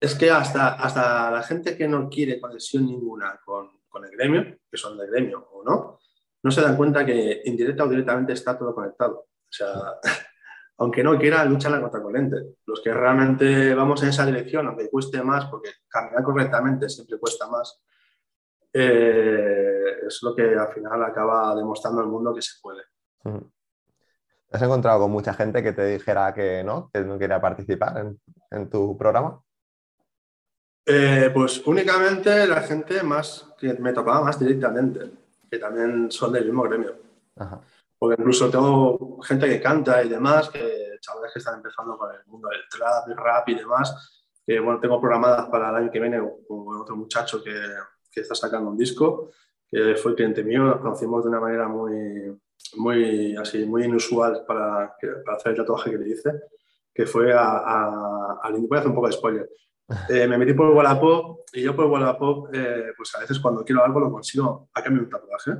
[0.00, 4.58] Es que hasta, hasta la gente que no quiere conexión ninguna con, con el gremio,
[4.70, 6.00] que son del gremio o no,
[6.44, 9.14] no se dan cuenta que indirecta o directamente está todo conectado.
[9.18, 9.72] O sea,
[10.78, 12.56] aunque no quiera, luchan la contracorriente.
[12.66, 17.48] Los que realmente vamos en esa dirección, aunque cueste más, porque caminar correctamente siempre cuesta
[17.48, 17.82] más,
[18.74, 22.82] eh, es lo que al final acaba demostrando al mundo que se puede.
[24.50, 28.04] ¿Has encontrado con mucha gente que te dijera que no, que no quería participar
[28.50, 29.40] en, tu programa?
[30.84, 35.23] Eh, pues únicamente la gente más que me tocaba más directamente,
[35.54, 36.96] que también son del mismo gremio.
[37.96, 42.26] Porque incluso tengo gente que canta y demás, que chavales que están empezando con el
[42.26, 46.00] mundo del trap, el rap y demás, que bueno, tengo programadas para el año que
[46.00, 47.54] viene con otro muchacho que,
[48.10, 49.30] que está sacando un disco,
[49.70, 52.36] que fue cliente mío, nos conocimos de una manera muy,
[52.76, 56.30] muy, así, muy inusual para, para, hacer el tatuaje que le hice,
[56.92, 59.50] que fue a, a, a voy a hacer un poco de spoiler.
[60.08, 63.84] Eh, me metí por Wallapop y yo por Wallapop, eh, pues a veces cuando quiero
[63.84, 65.52] algo lo consigo a cambio de un tatuaje.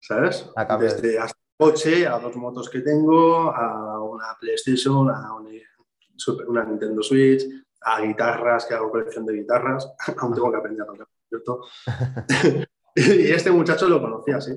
[0.00, 0.50] ¿Sabes?
[0.54, 1.18] A cambio Desde,
[1.56, 7.44] coche, a dos motos que tengo, a una PlayStation, a una, Nintendo Switch,
[7.82, 11.62] a guitarras, que hago colección de guitarras, aún tengo que aprender a tocar, ¿cierto?
[12.94, 14.52] y este muchacho lo conocía, sí.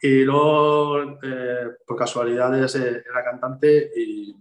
[0.00, 4.36] Y luego, eh, por casualidades, eh, era cantante y,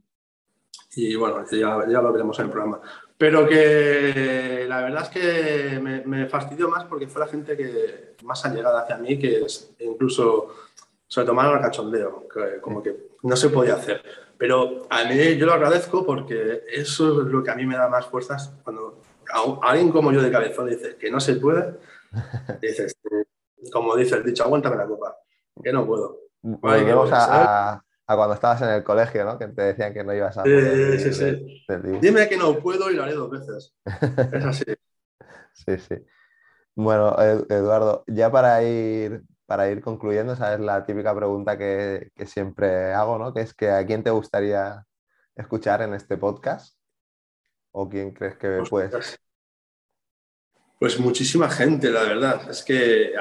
[0.95, 2.81] y bueno, ya, ya, lo veremos en el programa.
[3.21, 8.15] Pero que la verdad es que me, me, fastidió más porque fue la gente que
[8.23, 10.55] más allegada hacia mí, que es incluso
[11.07, 12.27] se tomaron el cachondeo,
[12.61, 14.01] como que no se podía hacer.
[14.39, 17.87] Pero a mí yo lo agradezco porque eso es lo que a mí me da
[17.89, 18.99] más fuerzas cuando
[19.61, 21.75] alguien como yo de cabezón dice que no se puede,
[22.59, 22.97] dices,
[23.71, 25.15] como dice el dicho, aguántame la copa,
[25.63, 26.21] que no puedo.
[26.41, 27.85] Volvemos a, a,
[28.15, 29.37] cuando estabas en el colegio, ¿no?
[29.37, 30.43] Que te decían que no ibas a...
[30.43, 31.65] Poder, sí, sí,
[32.01, 33.73] Dime que no puedo y lo haré dos veces.
[34.33, 34.63] Es así.
[35.53, 35.95] sí, sí.
[36.75, 42.93] Bueno, Eduardo, ya para ir para ir concluyendo, esa es la típica pregunta que, siempre
[42.93, 43.33] hago, ¿no?
[43.33, 44.85] Que es que a quién te gustaría
[45.35, 46.77] escuchar en este podcast
[47.73, 49.19] o quién crees que pues, puedes.
[50.79, 52.49] Pues muchísima gente, la verdad.
[52.49, 53.11] Es que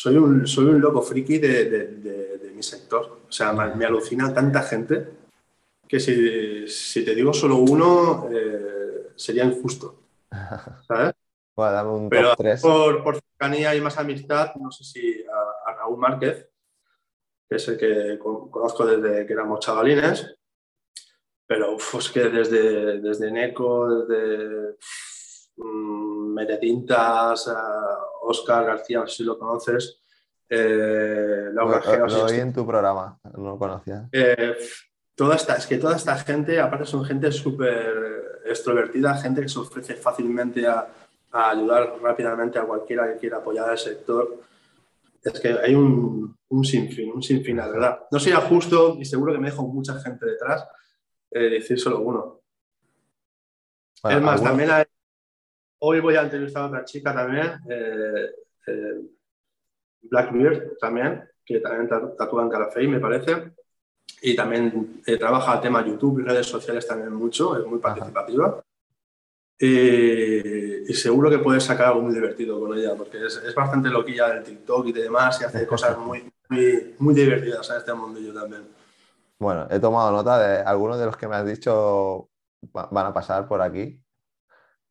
[0.00, 3.20] soy un, soy un loco friki de, mi sector.
[3.28, 5.08] O sea, me, alucina tanta gente
[5.86, 10.02] que si, te digo solo uno, eh, sería injusto.
[10.88, 11.12] ¿Sabes?
[12.08, 15.22] Pero Por, cercanía y más amistad, no sé si
[15.66, 16.48] a, Raúl Márquez,
[17.46, 20.34] que es el que conozco desde que éramos chavalines,
[21.46, 24.78] pero es que desde, desde Neco, desde
[25.62, 27.52] um, Meretintas,
[28.22, 30.00] Oscar García, no sé si lo conoces,
[30.48, 34.08] eh, Laura Lo, lo oí en tu programa, no lo conocía.
[34.12, 34.56] Eh,
[35.14, 39.58] toda esta, es que toda esta gente, aparte son gente súper extrovertida, gente que se
[39.58, 40.88] ofrece fácilmente a,
[41.32, 44.40] a ayudar rápidamente a cualquiera que quiera apoyar al sector.
[45.22, 48.06] Es que hay un, un sinfín, un sinfín, la verdad.
[48.10, 50.66] No sería justo, y seguro que me dejo mucha gente detrás,
[51.30, 52.40] eh, decir solo uno.
[54.02, 54.70] es más, también
[55.80, 58.30] hoy voy a entrevistar a otra chica también, eh,
[58.66, 59.00] eh,
[60.02, 63.52] Blackbeard también, que también tatúa en Carafey, me parece.
[64.22, 68.62] Y también trabaja el tema YouTube y redes sociales también mucho, es muy participativa.
[69.58, 74.28] Y, seguro que puedes sacar algo muy divertido con ella, porque es, es, bastante loquilla
[74.28, 78.62] del TikTok y demás, y hace cosas muy, muy, muy divertidas en este mundillo también.
[79.38, 82.28] Bueno, he tomado nota de algunos de los que me has dicho
[82.72, 84.00] van a pasar por aquí.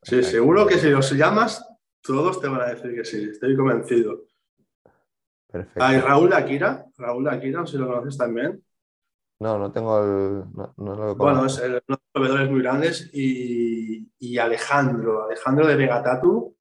[0.02, 1.66] Sí, seguro que si los llamas,
[2.02, 4.24] todos te van a decir que sí, estoy convencido.
[5.52, 5.84] Perfecto.
[5.84, 8.64] Hay Raúl Akira, Raúl Akira, si lo conoces también.
[9.40, 10.44] No, no tengo el.
[10.78, 16.56] No, bueno, es uno de los proveedores muy grandes y, Alejandro, Alejandro de Vegatatu,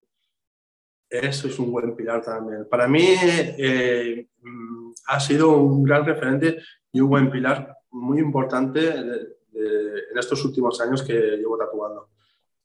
[1.11, 2.69] eso es un buen pilar también.
[2.69, 6.59] Para mí eh, mm, ha sido un gran referente
[6.93, 12.11] y un buen pilar muy importante en estos últimos años que llevo tatuando.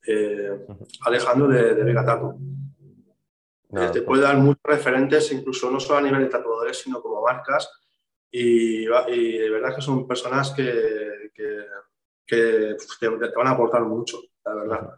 [0.05, 0.65] Eh,
[1.05, 2.37] Alejandro de, de Vegatatu.
[3.75, 7.23] Eh, te puede dar muchos referentes, incluso no solo a nivel de tatuadores, sino como
[7.23, 7.69] marcas
[8.35, 11.65] y, de verdad que son personas que, que,
[12.25, 14.89] que te, van a aportar mucho, la verdad.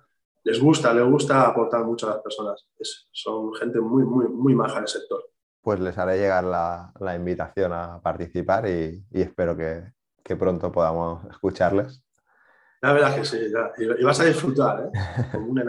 [0.44, 2.66] Les gusta, les gusta aportar mucho a las personas.
[3.12, 5.26] son gente muy, muy, muy maja en el sector.
[5.62, 9.84] Pues les haré llegar la, la invitación a participar y, y espero que,
[10.24, 12.05] que, pronto podamos escucharles.
[12.82, 13.38] La verdad que sí,
[13.78, 15.00] y, vas a disfrutar, ¿eh?
[15.32, 15.60] Como un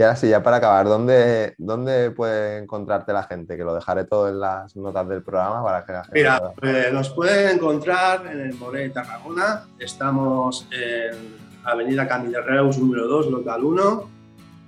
[0.00, 3.56] y ahora sí, ya para acabar, ¿dónde, ¿dónde puede encontrarte la gente?
[3.56, 7.56] Que lo dejaré todo en las notas del programa para que Mira, pues, nos pueden
[7.56, 9.64] encontrar en el Moré Tarragona.
[9.76, 14.10] Estamos en Avenida Camille Reus, número 2, local 1,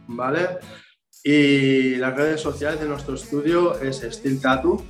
[0.09, 0.59] ¿vale?
[1.23, 4.85] Y las redes sociales de nuestro estudio es Steel Tattoo,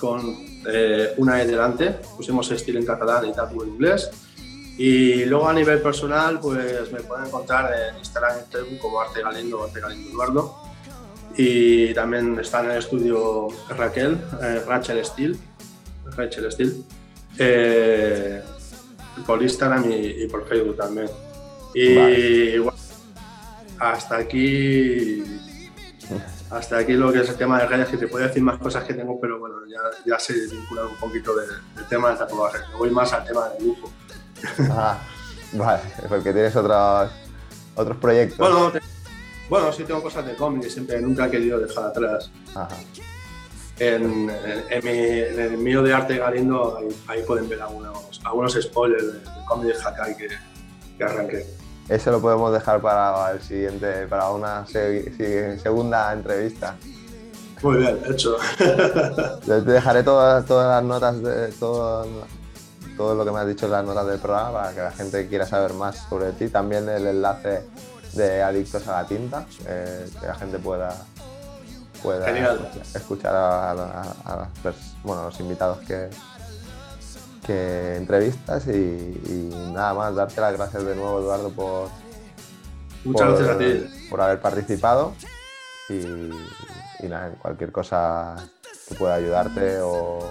[0.00, 0.22] con
[0.66, 2.00] eh, una E delante.
[2.16, 4.10] Pusimos Steel en catalán y Tattoo en inglés.
[4.76, 8.38] Y luego a nivel personal, pues me pueden encontrar en Instagram
[8.80, 10.56] como Arte Galindo o Arte Galindo Eduardo.
[11.36, 15.38] Y también está en el estudio Raquel, eh, Rachel Steel,
[16.16, 16.84] Rachel Steel,
[17.38, 18.42] eh,
[19.26, 21.08] por Instagram y, por Facebook también.
[21.74, 22.78] Y bueno,
[23.78, 25.22] hasta aquí
[26.50, 28.84] hasta aquí lo que es el tema de redes, que te puedo decir más cosas
[28.84, 31.48] que tengo, pero bueno, ya, ya se vincula un poquito del,
[31.88, 32.58] tema del tatuaje.
[32.78, 33.90] voy más al tema del dibujo.
[34.70, 34.98] Ah,
[35.52, 37.10] vale, porque tienes otros,
[37.74, 38.38] otros proyectos.
[38.38, 38.72] Bueno,
[39.48, 42.30] bueno, sí tengo cosas de cómic, siempre nunca he querido dejar atrás.
[43.78, 44.30] En,
[44.70, 49.82] el mío de arte Galindo, ahí, pueden ver algunos, algunos spoilers del de cómic de
[49.82, 50.28] Hakai que,
[50.96, 51.46] que arranqué.
[51.88, 56.76] Eso lo podemos dejar para el siguiente, para una segunda entrevista.
[57.62, 58.36] Muy bien, hecho.
[59.44, 62.06] Te dejaré todas, todas las notas de todo,
[62.96, 65.28] todo lo que me has dicho en las notas del programa para que la gente
[65.28, 66.48] quiera saber más sobre ti.
[66.48, 67.64] También el enlace
[68.14, 70.94] de Adictos a la Tinta, eh, que la gente pueda,
[72.02, 72.30] pueda
[72.94, 74.48] escuchar a,
[75.02, 76.10] bueno, los invitados que,
[77.44, 81.88] que entrevistas y, nada más, darte las gracias de nuevo Eduardo por,
[83.04, 84.08] Muchas gracias a ti.
[84.08, 85.14] por haber participado
[85.88, 88.36] y, nada, cualquier cosa
[88.88, 90.30] que pueda ayudarte o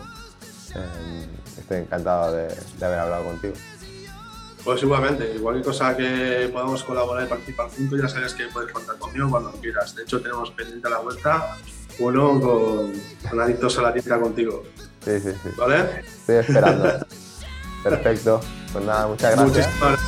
[0.75, 3.53] eh, estoy encantado de haber hablado contigo.
[4.63, 8.97] Pues igualmente, cualquier cosa que podamos colaborar y participar juntos, ya sabes que puedes contar
[8.97, 9.93] conmigo cuando quieras.
[9.93, 11.57] De hecho, tenemos pendiente a la vuelta
[11.99, 12.93] uno con,
[13.29, 14.63] con Adictos a la Tienda contigo.
[15.03, 15.49] Sí, sí, sí.
[15.57, 16.03] ¿Vale?
[16.05, 17.05] Estoy esperando.
[17.83, 18.39] Perfecto.
[18.71, 19.67] Pues nada, muchas gracias.
[19.67, 19.99] Muchísimas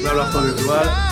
[0.00, 1.11] Un abrazo virtual.